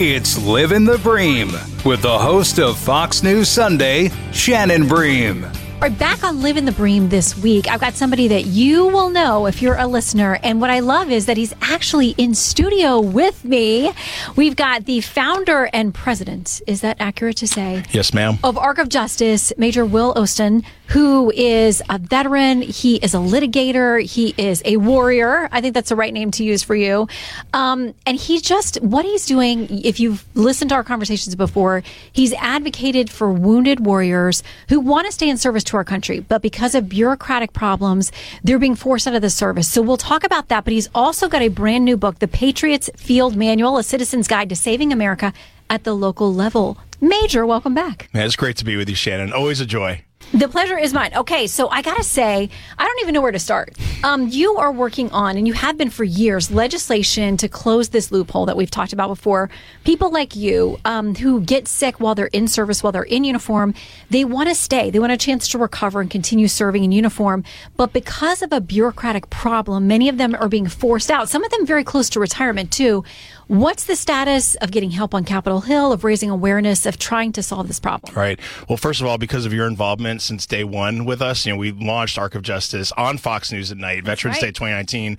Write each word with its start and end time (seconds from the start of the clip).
It's 0.00 0.38
Living 0.38 0.84
the 0.84 0.98
Bream 0.98 1.50
with 1.84 2.02
the 2.02 2.18
host 2.20 2.60
of 2.60 2.78
Fox 2.78 3.24
News 3.24 3.48
Sunday, 3.48 4.12
Shannon 4.30 4.86
Bream. 4.86 5.44
All 5.80 5.88
right, 5.88 5.96
back 5.96 6.24
on 6.24 6.42
Livin' 6.42 6.64
the 6.64 6.72
Bream 6.72 7.08
this 7.08 7.38
week, 7.38 7.70
I've 7.70 7.78
got 7.80 7.94
somebody 7.94 8.26
that 8.26 8.46
you 8.46 8.88
will 8.88 9.10
know 9.10 9.46
if 9.46 9.62
you're 9.62 9.76
a 9.76 9.86
listener. 9.86 10.40
And 10.42 10.60
what 10.60 10.70
I 10.70 10.80
love 10.80 11.08
is 11.08 11.26
that 11.26 11.36
he's 11.36 11.54
actually 11.62 12.16
in 12.18 12.34
studio 12.34 12.98
with 12.98 13.44
me. 13.44 13.92
We've 14.34 14.56
got 14.56 14.86
the 14.86 15.00
founder 15.02 15.70
and 15.72 15.94
president, 15.94 16.60
is 16.66 16.80
that 16.80 16.96
accurate 16.98 17.36
to 17.36 17.46
say? 17.46 17.84
Yes, 17.92 18.12
ma'am. 18.12 18.40
Of 18.42 18.58
Arc 18.58 18.78
of 18.78 18.88
Justice, 18.88 19.52
Major 19.56 19.86
Will 19.86 20.12
Ostan, 20.14 20.64
who 20.88 21.30
is 21.30 21.80
a 21.88 21.98
veteran. 21.98 22.62
He 22.62 22.96
is 22.96 23.14
a 23.14 23.18
litigator. 23.18 24.02
He 24.02 24.34
is 24.36 24.62
a 24.64 24.78
warrior. 24.78 25.48
I 25.52 25.60
think 25.60 25.74
that's 25.74 25.90
the 25.90 25.96
right 25.96 26.12
name 26.12 26.32
to 26.32 26.44
use 26.44 26.64
for 26.64 26.74
you. 26.74 27.06
Um, 27.52 27.94
and 28.04 28.16
he 28.16 28.40
just, 28.40 28.82
what 28.82 29.04
he's 29.04 29.26
doing, 29.26 29.68
if 29.84 30.00
you've 30.00 30.24
listened 30.34 30.70
to 30.70 30.74
our 30.74 30.82
conversations 30.82 31.36
before, 31.36 31.84
he's 32.12 32.32
advocated 32.32 33.10
for 33.10 33.30
wounded 33.30 33.84
warriors 33.84 34.42
who 34.70 34.80
want 34.80 35.06
to 35.06 35.12
stay 35.12 35.28
in 35.28 35.36
service 35.36 35.62
to 35.68 35.76
our 35.76 35.84
country, 35.84 36.20
but 36.20 36.42
because 36.42 36.74
of 36.74 36.88
bureaucratic 36.88 37.52
problems, 37.52 38.12
they're 38.42 38.58
being 38.58 38.74
forced 38.74 39.06
out 39.06 39.14
of 39.14 39.22
the 39.22 39.30
service. 39.30 39.68
So 39.68 39.80
we'll 39.82 39.96
talk 39.96 40.24
about 40.24 40.48
that. 40.48 40.64
But 40.64 40.72
he's 40.72 40.88
also 40.94 41.28
got 41.28 41.42
a 41.42 41.48
brand 41.48 41.84
new 41.84 41.96
book, 41.96 42.18
The 42.18 42.28
Patriots 42.28 42.90
Field 42.96 43.36
Manual, 43.36 43.78
A 43.78 43.82
Citizen's 43.82 44.28
Guide 44.28 44.48
to 44.48 44.56
Saving 44.56 44.92
America 44.92 45.32
at 45.70 45.84
the 45.84 45.94
Local 45.94 46.32
Level. 46.32 46.78
Major, 47.00 47.46
welcome 47.46 47.74
back. 47.74 48.08
Man, 48.12 48.26
it's 48.26 48.36
great 48.36 48.56
to 48.56 48.64
be 48.64 48.76
with 48.76 48.88
you, 48.88 48.96
Shannon. 48.96 49.32
Always 49.32 49.60
a 49.60 49.66
joy. 49.66 50.02
The 50.38 50.48
pleasure 50.48 50.78
is 50.78 50.94
mine. 50.94 51.10
Okay, 51.16 51.48
so 51.48 51.68
I 51.68 51.82
gotta 51.82 52.04
say, 52.04 52.48
I 52.78 52.84
don't 52.84 53.00
even 53.00 53.12
know 53.12 53.20
where 53.20 53.32
to 53.32 53.40
start. 53.40 53.76
Um, 54.04 54.28
you 54.28 54.56
are 54.56 54.70
working 54.70 55.10
on, 55.10 55.36
and 55.36 55.48
you 55.48 55.52
have 55.54 55.76
been 55.76 55.90
for 55.90 56.04
years, 56.04 56.52
legislation 56.52 57.36
to 57.38 57.48
close 57.48 57.88
this 57.88 58.12
loophole 58.12 58.46
that 58.46 58.56
we've 58.56 58.70
talked 58.70 58.92
about 58.92 59.08
before. 59.08 59.50
People 59.82 60.12
like 60.12 60.36
you 60.36 60.78
um, 60.84 61.16
who 61.16 61.40
get 61.40 61.66
sick 61.66 61.98
while 61.98 62.14
they're 62.14 62.26
in 62.26 62.46
service, 62.46 62.84
while 62.84 62.92
they're 62.92 63.02
in 63.02 63.24
uniform, 63.24 63.74
they 64.10 64.24
want 64.24 64.48
to 64.48 64.54
stay. 64.54 64.90
They 64.90 65.00
want 65.00 65.10
a 65.10 65.16
chance 65.16 65.48
to 65.48 65.58
recover 65.58 66.00
and 66.00 66.08
continue 66.08 66.46
serving 66.46 66.84
in 66.84 66.92
uniform. 66.92 67.42
But 67.76 67.92
because 67.92 68.40
of 68.40 68.52
a 68.52 68.60
bureaucratic 68.60 69.30
problem, 69.30 69.88
many 69.88 70.08
of 70.08 70.18
them 70.18 70.36
are 70.36 70.48
being 70.48 70.68
forced 70.68 71.10
out. 71.10 71.28
Some 71.28 71.42
of 71.42 71.50
them 71.50 71.66
very 71.66 71.82
close 71.82 72.08
to 72.10 72.20
retirement 72.20 72.70
too. 72.70 73.02
What's 73.48 73.84
the 73.84 73.96
status 73.96 74.56
of 74.56 74.70
getting 74.70 74.90
help 74.90 75.14
on 75.14 75.24
Capitol 75.24 75.62
Hill, 75.62 75.90
of 75.90 76.04
raising 76.04 76.28
awareness, 76.28 76.84
of 76.84 76.98
trying 76.98 77.32
to 77.32 77.42
solve 77.42 77.66
this 77.66 77.80
problem? 77.80 78.14
Right. 78.14 78.38
Well, 78.68 78.76
first 78.76 79.00
of 79.00 79.06
all, 79.06 79.16
because 79.16 79.46
of 79.46 79.54
your 79.54 79.66
involvement 79.66 80.20
since 80.20 80.44
day 80.44 80.64
one 80.64 81.06
with 81.06 81.22
us, 81.22 81.46
you 81.46 81.52
know, 81.52 81.58
we 81.58 81.72
launched 81.72 82.18
Arc 82.18 82.34
of 82.34 82.42
Justice 82.42 82.92
on 82.92 83.16
Fox 83.16 83.50
News 83.50 83.72
at 83.72 83.78
night, 83.78 84.04
Veterans 84.04 84.34
right. 84.36 84.42
Day 84.42 84.48
2019. 84.48 85.16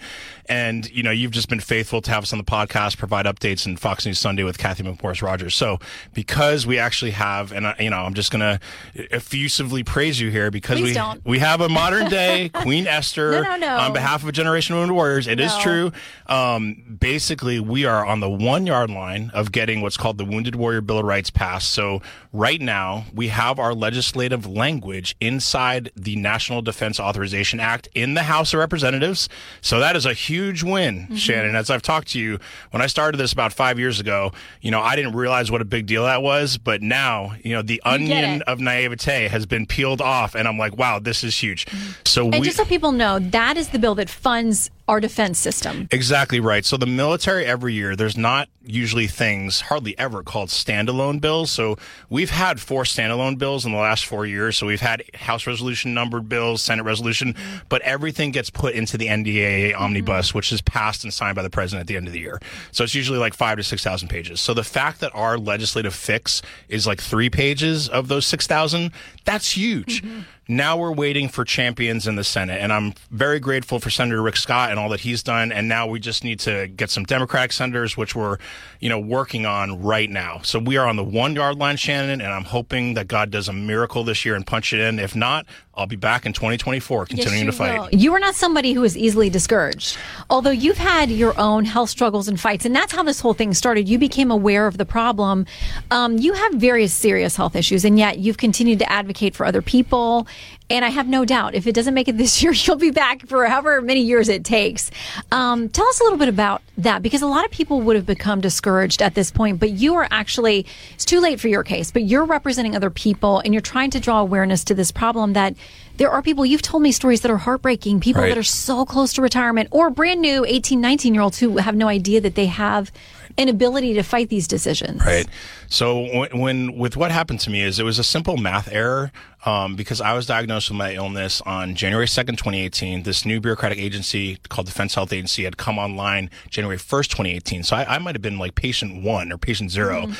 And, 0.47 0.89
you 0.91 1.01
know, 1.01 1.09
you've 1.09 1.31
just 1.31 1.49
been 1.49 1.59
faithful 1.59 2.01
to 2.03 2.11
have 2.11 2.21
us 2.21 2.31
on 2.31 2.37
the 2.37 2.45
podcast, 2.45 2.97
provide 2.97 3.25
updates 3.25 3.65
in 3.65 3.77
Fox 3.77 4.05
News 4.05 4.19
Sunday 4.19 4.43
with 4.43 4.59
Cathy 4.59 4.83
McMorris 4.83 5.23
Rodgers. 5.23 5.55
So 5.55 5.79
because 6.13 6.67
we 6.67 6.77
actually 6.77 7.11
have, 7.11 7.51
and, 7.51 7.65
I, 7.65 7.75
you 7.79 7.89
know, 7.89 7.97
I'm 7.97 8.13
just 8.13 8.31
going 8.31 8.41
to 8.41 8.59
effusively 8.95 9.83
praise 9.83 10.19
you 10.19 10.29
here 10.29 10.51
because 10.51 10.79
Please 10.79 10.89
we, 10.89 10.93
don't. 10.93 11.25
we 11.25 11.39
have 11.39 11.61
a 11.61 11.69
modern 11.69 12.09
day 12.09 12.49
Queen 12.53 12.85
Esther 12.85 13.31
No, 13.31 13.41
no, 13.41 13.57
no. 13.57 13.77
on 13.77 13.93
behalf 13.93 14.21
of 14.21 14.29
a 14.29 14.31
generation 14.31 14.75
of 14.75 14.81
wounded 14.81 14.93
warriors. 14.93 15.27
It 15.27 15.39
is 15.39 15.55
true. 15.57 15.91
Um, 16.27 16.97
basically, 16.99 17.59
we 17.59 17.85
are 17.85 18.05
on 18.05 18.18
the 18.19 18.29
one 18.29 18.65
yard 18.65 18.89
line 18.89 19.31
of 19.33 19.51
getting 19.51 19.81
what's 19.81 19.97
called 19.97 20.17
the 20.17 20.25
Wounded 20.25 20.55
Warrior 20.55 20.81
Bill 20.81 20.99
of 20.99 21.05
Rights 21.05 21.29
passed. 21.29 21.71
So 21.71 22.01
right 22.31 22.61
now, 22.61 23.05
we 23.13 23.29
have 23.29 23.57
our 23.59 23.73
legislative 23.73 24.45
language 24.45 25.15
inside 25.19 25.91
the 25.95 26.15
National 26.15 26.61
Defense 26.61 26.99
Authorization 26.99 27.59
Act 27.59 27.87
in 27.95 28.13
the 28.13 28.23
House 28.23 28.53
of 28.53 28.59
Representatives. 28.59 29.29
So 29.61 29.79
that 29.79 29.95
is 29.95 30.05
a 30.05 30.13
huge 30.13 30.63
win, 30.63 30.89
Mm-hmm. 30.99 31.15
Shannon. 31.15 31.55
As 31.55 31.69
I've 31.69 31.81
talked 31.81 32.09
to 32.09 32.19
you, 32.19 32.39
when 32.71 32.81
I 32.81 32.87
started 32.87 33.17
this 33.17 33.33
about 33.33 33.53
five 33.53 33.79
years 33.79 33.99
ago, 33.99 34.31
you 34.61 34.69
know, 34.71 34.81
I 34.81 34.95
didn't 34.95 35.15
realize 35.15 35.49
what 35.51 35.61
a 35.61 35.65
big 35.65 35.85
deal 35.87 36.03
that 36.03 36.21
was. 36.21 36.57
But 36.57 36.81
now, 36.81 37.33
you 37.43 37.53
know, 37.53 37.61
the 37.61 37.81
onion 37.83 38.41
of 38.43 38.59
naivete 38.59 39.27
has 39.29 39.45
been 39.45 39.65
peeled 39.65 40.01
off, 40.01 40.35
and 40.35 40.47
I'm 40.47 40.57
like, 40.57 40.77
wow, 40.77 40.99
this 40.99 41.23
is 41.23 41.35
huge. 41.41 41.65
So 42.05 42.25
And 42.25 42.35
we. 42.35 42.41
just 42.41 42.57
so 42.57 42.65
people 42.65 42.91
know, 42.91 43.19
that 43.19 43.57
is 43.57 43.69
the 43.69 43.79
bill 43.79 43.95
that 43.95 44.09
funds 44.09 44.69
our 44.87 44.99
defense 44.99 45.37
system. 45.37 45.87
Exactly 45.91 46.39
right. 46.39 46.65
So 46.65 46.75
the 46.75 46.87
military 46.87 47.45
every 47.45 47.73
year, 47.75 47.95
there's 47.95 48.17
not 48.17 48.49
usually 48.65 49.05
things 49.07 49.61
hardly 49.61 49.97
ever 49.99 50.23
called 50.23 50.49
standalone 50.49 51.21
bills. 51.21 51.51
So 51.51 51.77
we've 52.19 52.29
had 52.29 52.59
four 52.59 52.83
standalone 52.83 53.37
bills 53.37 53.65
in 53.65 53.71
the 53.71 53.77
last 53.77 54.05
four 54.05 54.25
years. 54.25 54.57
So 54.57 54.67
we've 54.67 54.81
had 54.81 55.03
House 55.13 55.47
resolution 55.47 55.93
numbered 55.93 56.27
bills, 56.27 56.61
Senate 56.61 56.83
resolution, 56.83 57.33
but 57.69 57.81
everything 57.83 58.31
gets 58.31 58.49
put 58.49 58.75
into 58.75 58.97
the 58.97 59.07
NDAA 59.07 59.73
omnibus, 59.73 60.27
mm-hmm. 60.27 60.37
which 60.37 60.51
is 60.51 60.59
passed 60.59 61.05
and 61.05 61.13
signed 61.13 61.37
by 61.37 61.43
the 61.43 61.49
president 61.49 61.79
at 61.79 61.87
the 61.87 61.95
end 61.95 62.07
of 62.07 62.13
the 62.13 62.19
year. 62.19 62.41
So 62.73 62.83
it's 62.83 62.93
usually 62.93 63.19
like 63.19 63.33
five 63.33 63.55
to 63.55 63.63
six 63.63 63.85
thousand 63.85 64.09
pages. 64.09 64.41
So 64.41 64.53
the 64.53 64.65
fact 64.65 64.99
that 64.99 65.15
our 65.15 65.37
legislative 65.37 65.95
fix 65.95 66.41
is 66.67 66.85
like 66.85 66.99
three 66.99 67.29
pages 67.29 67.87
of 67.87 68.09
those 68.09 68.25
six 68.25 68.45
thousand, 68.45 68.91
that's 69.23 69.55
huge. 69.55 70.03
Mm-hmm. 70.03 70.19
Now 70.51 70.77
we're 70.77 70.91
waiting 70.91 71.29
for 71.29 71.45
champions 71.45 72.07
in 72.07 72.15
the 72.15 72.23
Senate, 72.23 72.59
and 72.59 72.73
I'm 72.73 72.95
very 73.11 73.39
grateful 73.39 73.79
for 73.79 73.91
Senator 73.91 74.19
Rick 74.19 74.35
Scott 74.35 74.71
and 74.71 74.79
all 74.79 74.89
that 74.89 75.01
he's 75.01 75.21
done. 75.21 75.51
And 75.51 75.69
now 75.69 75.85
we 75.85 75.99
just 75.99 76.23
need 76.23 76.39
to 76.39 76.67
get 76.67 76.89
some 76.89 77.03
Democratic 77.03 77.51
senators, 77.51 77.95
which 77.95 78.15
we're, 78.15 78.39
you 78.79 78.89
know, 78.89 78.99
working 78.99 79.45
on 79.45 79.79
right 79.83 80.09
now. 80.09 80.39
So 80.41 80.57
we 80.57 80.75
are 80.77 80.87
on 80.87 80.95
the 80.95 81.03
one 81.03 81.35
yard 81.35 81.59
line, 81.59 81.77
Shannon, 81.77 82.19
and 82.19 82.33
I'm 82.33 82.45
hoping 82.45 82.95
that 82.95 83.07
God 83.07 83.29
does 83.29 83.47
a 83.47 83.53
miracle 83.53 84.03
this 84.03 84.25
year 84.25 84.33
and 84.33 84.43
punch 84.43 84.73
it 84.73 84.79
in. 84.79 84.97
If 84.97 85.15
not, 85.15 85.45
I'll 85.79 85.87
be 85.87 85.95
back 85.95 86.25
in 86.25 86.33
2024 86.33 87.05
continuing 87.05 87.45
you 87.45 87.51
to 87.51 87.51
fight. 87.53 87.79
will. 87.79 87.89
You 87.97 88.13
are 88.13 88.19
not 88.19 88.35
somebody 88.35 88.73
who 88.73 88.83
is 88.83 88.97
easily 88.97 89.29
discouraged. 89.29 89.97
Although 90.29 90.51
you've 90.51 90.77
had 90.77 91.09
your 91.09 91.39
own 91.39 91.63
health 91.63 91.89
struggles 91.89 92.27
and 92.27 92.37
fights, 92.37 92.65
and 92.65 92.75
that's 92.75 92.91
how 92.91 93.01
this 93.01 93.21
whole 93.21 93.33
thing 93.33 93.53
started. 93.53 93.87
You 93.87 93.97
became 93.97 94.29
aware 94.29 94.67
of 94.67 94.77
the 94.77 94.85
problem. 94.85 95.45
Um, 95.89 96.17
you 96.17 96.33
have 96.33 96.53
various 96.55 96.93
serious 96.93 97.37
health 97.37 97.55
issues, 97.55 97.85
and 97.85 97.97
yet 97.97 98.19
you've 98.19 98.37
continued 98.37 98.79
to 98.79 98.91
advocate 98.91 99.35
for 99.35 99.45
other 99.45 99.61
people. 99.61 100.27
And 100.71 100.85
I 100.85 100.89
have 100.89 101.07
no 101.07 101.25
doubt 101.25 101.55
if 101.55 101.65
it 101.65 101.73
doesn't 101.73 101.93
make 101.95 102.07
it 102.07 102.17
this 102.17 102.43
year, 102.43 102.51
you'll 102.55 102.75
be 102.75 102.91
back 102.91 103.25
for 103.27 103.45
however 103.47 103.81
many 103.81 104.01
years 104.01 104.29
it 104.29 104.43
takes. 104.45 104.91
Um, 105.31 105.67
tell 105.69 105.87
us 105.87 105.99
a 105.99 106.03
little 106.03 106.19
bit 106.19 106.29
about 106.29 106.61
that 106.77 107.01
because 107.01 107.21
a 107.21 107.27
lot 107.27 107.43
of 107.43 107.51
people 107.51 107.81
would 107.81 107.95
have 107.95 108.05
become 108.05 108.39
discouraged 108.39 109.01
at 109.01 109.15
this 109.15 109.31
point, 109.31 109.59
but 109.59 109.71
you 109.71 109.95
are 109.95 110.07
actually, 110.11 110.65
it's 110.93 111.05
too 111.05 111.19
late 111.19 111.39
for 111.39 111.47
your 111.47 111.63
case, 111.63 111.89
but 111.91 112.03
you're 112.03 112.25
representing 112.25 112.75
other 112.75 112.89
people 112.91 113.39
and 113.39 113.53
you're 113.53 113.61
trying 113.61 113.89
to 113.91 113.99
draw 113.99 114.19
awareness 114.19 114.63
to 114.65 114.75
this 114.75 114.91
problem 114.91 115.33
that 115.33 115.55
there 115.97 116.09
are 116.11 116.21
people, 116.21 116.45
you've 116.45 116.61
told 116.61 116.81
me 116.83 116.91
stories 116.93 117.21
that 117.21 117.31
are 117.31 117.37
heartbreaking, 117.37 117.99
people 117.99 118.21
Right. 118.21 118.29
that 118.29 118.37
are 118.37 118.43
so 118.43 118.85
close 118.85 119.11
to 119.13 119.21
retirement 119.21 119.67
or 119.71 119.89
brand 119.89 120.21
new 120.21 120.45
18, 120.45 120.79
19 120.79 121.13
year 121.13 121.23
olds 121.23 121.39
who 121.39 121.57
have 121.57 121.75
no 121.75 121.87
idea 121.87 122.21
that 122.21 122.35
they 122.35 122.45
have 122.45 122.91
an 123.39 123.47
ability 123.47 123.93
to 123.93 124.03
fight 124.03 124.29
these 124.29 124.47
decisions. 124.47 125.03
Right. 125.03 125.27
So 125.67 126.01
when, 126.13 126.39
when 126.39 126.77
with 126.77 126.97
what 126.97 127.09
happened 127.09 127.39
to 127.41 127.49
me 127.49 127.63
is 127.63 127.79
it 127.79 127.83
was 127.83 127.97
a 127.97 128.03
simple 128.03 128.35
math 128.35 128.71
error 128.71 129.11
um, 129.45 129.77
because 129.77 130.01
I 130.01 130.13
was 130.13 130.25
diagnosed 130.25 130.69
with 130.69 130.77
my 130.77 130.93
illness 130.93 131.41
on 131.41 131.73
January 131.73 132.07
second, 132.07 132.37
twenty 132.37 132.61
eighteen. 132.61 133.03
This 133.03 133.25
new 133.25 133.39
bureaucratic 133.39 133.79
agency 133.79 134.39
called 134.49 134.67
Defense 134.67 134.93
Health 134.93 135.13
Agency 135.13 135.45
had 135.45 135.55
come 135.57 135.79
online 135.79 136.29
January 136.49 136.77
first, 136.77 137.11
twenty 137.11 137.31
eighteen. 137.31 137.63
So 137.63 137.77
I, 137.77 137.95
I 137.95 137.97
might 137.97 138.15
have 138.15 138.21
been 138.21 138.37
like 138.37 138.55
patient 138.55 139.03
one 139.03 139.31
or 139.31 139.37
patient 139.37 139.71
0 139.71 140.11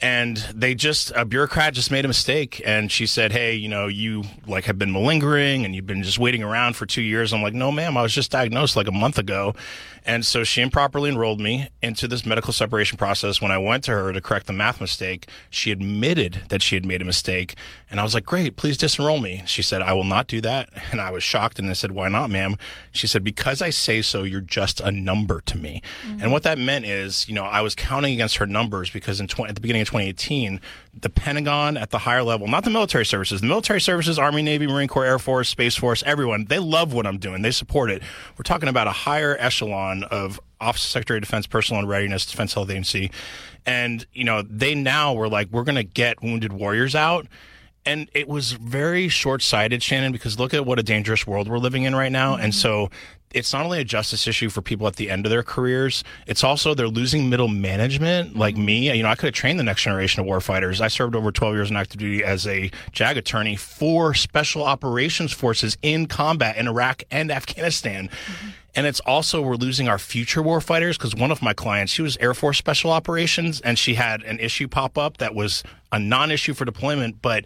And 0.00 0.36
they 0.54 0.74
just 0.74 1.10
a 1.16 1.24
bureaucrat 1.24 1.74
just 1.74 1.90
made 1.90 2.04
a 2.04 2.08
mistake, 2.08 2.62
and 2.64 2.90
she 2.90 3.04
said, 3.04 3.32
"Hey, 3.32 3.54
you 3.54 3.68
know, 3.68 3.88
you 3.88 4.22
like 4.46 4.64
have 4.66 4.78
been 4.78 4.92
malingering, 4.92 5.64
and 5.64 5.74
you've 5.74 5.86
been 5.86 6.04
just 6.04 6.18
waiting 6.20 6.42
around 6.42 6.76
for 6.76 6.86
two 6.86 7.02
years." 7.02 7.32
I'm 7.32 7.42
like, 7.42 7.54
"No, 7.54 7.72
ma'am, 7.72 7.96
I 7.96 8.02
was 8.02 8.14
just 8.14 8.30
diagnosed 8.30 8.76
like 8.76 8.86
a 8.86 8.92
month 8.92 9.18
ago," 9.18 9.56
and 10.04 10.24
so 10.24 10.44
she 10.44 10.62
improperly 10.62 11.10
enrolled 11.10 11.40
me 11.40 11.68
into 11.82 12.06
this 12.06 12.24
medical 12.24 12.52
separation 12.52 12.96
process. 12.96 13.42
When 13.42 13.50
I 13.50 13.58
went 13.58 13.82
to 13.84 13.90
her 13.90 14.12
to 14.12 14.20
correct 14.20 14.46
the 14.46 14.52
math 14.52 14.80
mistake, 14.80 15.28
she 15.50 15.72
admitted 15.72 16.42
that 16.48 16.62
she 16.62 16.76
had 16.76 16.86
made 16.86 17.02
a 17.02 17.04
mistake, 17.04 17.56
and 17.90 17.98
I 17.98 18.04
was 18.04 18.14
like, 18.14 18.24
"Great, 18.24 18.54
please 18.54 18.78
disenroll 18.78 19.20
me." 19.20 19.42
She 19.46 19.62
said, 19.62 19.82
"I 19.82 19.94
will 19.94 20.04
not 20.04 20.28
do 20.28 20.40
that," 20.42 20.68
and 20.92 21.00
I 21.00 21.10
was 21.10 21.24
shocked, 21.24 21.58
and 21.58 21.68
I 21.68 21.72
said, 21.72 21.90
"Why 21.90 22.08
not, 22.08 22.30
ma'am?" 22.30 22.56
She 22.92 23.08
said, 23.08 23.24
"Because 23.24 23.60
I 23.60 23.70
say 23.70 24.00
so, 24.02 24.22
you're 24.22 24.40
just 24.40 24.80
a 24.80 24.92
number 24.92 25.40
to 25.40 25.58
me," 25.58 25.82
mm-hmm. 26.06 26.22
and 26.22 26.30
what 26.30 26.44
that 26.44 26.56
meant 26.56 26.84
is, 26.84 27.28
you 27.28 27.34
know, 27.34 27.44
I 27.44 27.62
was 27.62 27.74
counting 27.74 28.14
against 28.14 28.36
her 28.36 28.46
numbers 28.46 28.90
because 28.90 29.18
in 29.18 29.26
tw- 29.26 29.40
at 29.40 29.56
the 29.56 29.60
beginning 29.60 29.82
of 29.82 29.87
2018, 29.88 30.60
the 31.00 31.08
Pentagon 31.08 31.76
at 31.76 31.90
the 31.90 31.98
higher 31.98 32.22
level, 32.22 32.46
not 32.46 32.64
the 32.64 32.70
military 32.70 33.06
services, 33.06 33.40
the 33.40 33.46
military 33.46 33.80
services, 33.80 34.18
Army, 34.18 34.42
Navy, 34.42 34.66
Marine 34.66 34.88
Corps, 34.88 35.06
Air 35.06 35.18
Force, 35.18 35.48
Space 35.48 35.76
Force, 35.76 36.02
everyone, 36.04 36.44
they 36.44 36.58
love 36.58 36.92
what 36.92 37.06
I'm 37.06 37.18
doing. 37.18 37.42
They 37.42 37.50
support 37.50 37.90
it. 37.90 38.02
We're 38.36 38.42
talking 38.42 38.68
about 38.68 38.86
a 38.86 38.92
higher 38.92 39.36
echelon 39.38 40.04
of 40.04 40.38
Office 40.60 40.84
of 40.84 40.90
Secretary 40.90 41.18
of 41.18 41.22
Defense 41.22 41.46
Personnel 41.46 41.80
and 41.80 41.88
Readiness 41.88 42.26
Defense 42.26 42.54
Health 42.54 42.70
Agency. 42.70 43.10
And, 43.64 44.06
you 44.12 44.24
know, 44.24 44.42
they 44.42 44.74
now 44.74 45.14
were 45.14 45.28
like, 45.28 45.48
we're 45.50 45.64
going 45.64 45.76
to 45.76 45.84
get 45.84 46.22
wounded 46.22 46.52
warriors 46.52 46.94
out 46.94 47.26
and 47.86 48.10
it 48.12 48.28
was 48.28 48.52
very 48.52 49.08
short-sighted 49.08 49.82
shannon 49.82 50.12
because 50.12 50.38
look 50.38 50.52
at 50.52 50.66
what 50.66 50.78
a 50.78 50.82
dangerous 50.82 51.26
world 51.26 51.48
we're 51.48 51.58
living 51.58 51.84
in 51.84 51.94
right 51.94 52.12
now 52.12 52.34
mm-hmm. 52.34 52.44
and 52.44 52.54
so 52.54 52.90
it's 53.34 53.52
not 53.52 53.64
only 53.64 53.80
a 53.80 53.84
justice 53.84 54.26
issue 54.26 54.48
for 54.48 54.62
people 54.62 54.86
at 54.86 54.96
the 54.96 55.10
end 55.10 55.26
of 55.26 55.30
their 55.30 55.42
careers 55.42 56.04
it's 56.26 56.44
also 56.44 56.74
they're 56.74 56.88
losing 56.88 57.28
middle 57.28 57.48
management. 57.48 58.36
Like 58.36 58.56
me 58.56 58.94
you 58.94 59.02
know 59.02 59.08
i 59.08 59.14
could 59.14 59.26
have 59.26 59.34
trained 59.34 59.58
the 59.58 59.64
next 59.64 59.82
generation 59.82 60.20
of 60.20 60.26
warfighters. 60.26 60.80
I 60.80 60.88
served 60.88 61.14
over 61.14 61.30
12 61.30 61.54
years 61.54 61.70
in 61.70 61.76
active 61.76 61.98
duty 61.98 62.24
as 62.24 62.46
a 62.46 62.70
jag 62.92 63.16
attorney 63.16 63.56
for 63.56 64.14
special 64.14 64.62
operations 64.62 65.32
forces 65.32 65.76
in 65.82 66.06
combat 66.06 66.56
in 66.56 66.68
iraq 66.68 67.02
and 67.10 67.30
afghanistan. 67.30 68.08
Mm-hmm. 68.08 68.48
And 68.78 68.86
it's 68.86 69.00
also 69.00 69.42
we're 69.42 69.56
losing 69.56 69.88
our 69.88 69.98
future 69.98 70.40
warfighters 70.40 70.92
because 70.92 71.12
one 71.12 71.32
of 71.32 71.42
my 71.42 71.52
clients, 71.52 71.92
she 71.92 72.00
was 72.00 72.16
Air 72.18 72.32
Force 72.32 72.58
Special 72.58 72.92
Operations, 72.92 73.60
and 73.60 73.76
she 73.76 73.94
had 73.94 74.22
an 74.22 74.38
issue 74.38 74.68
pop 74.68 74.96
up 74.96 75.16
that 75.16 75.34
was 75.34 75.64
a 75.90 75.98
non-issue 75.98 76.54
for 76.54 76.64
deployment, 76.64 77.20
but 77.20 77.44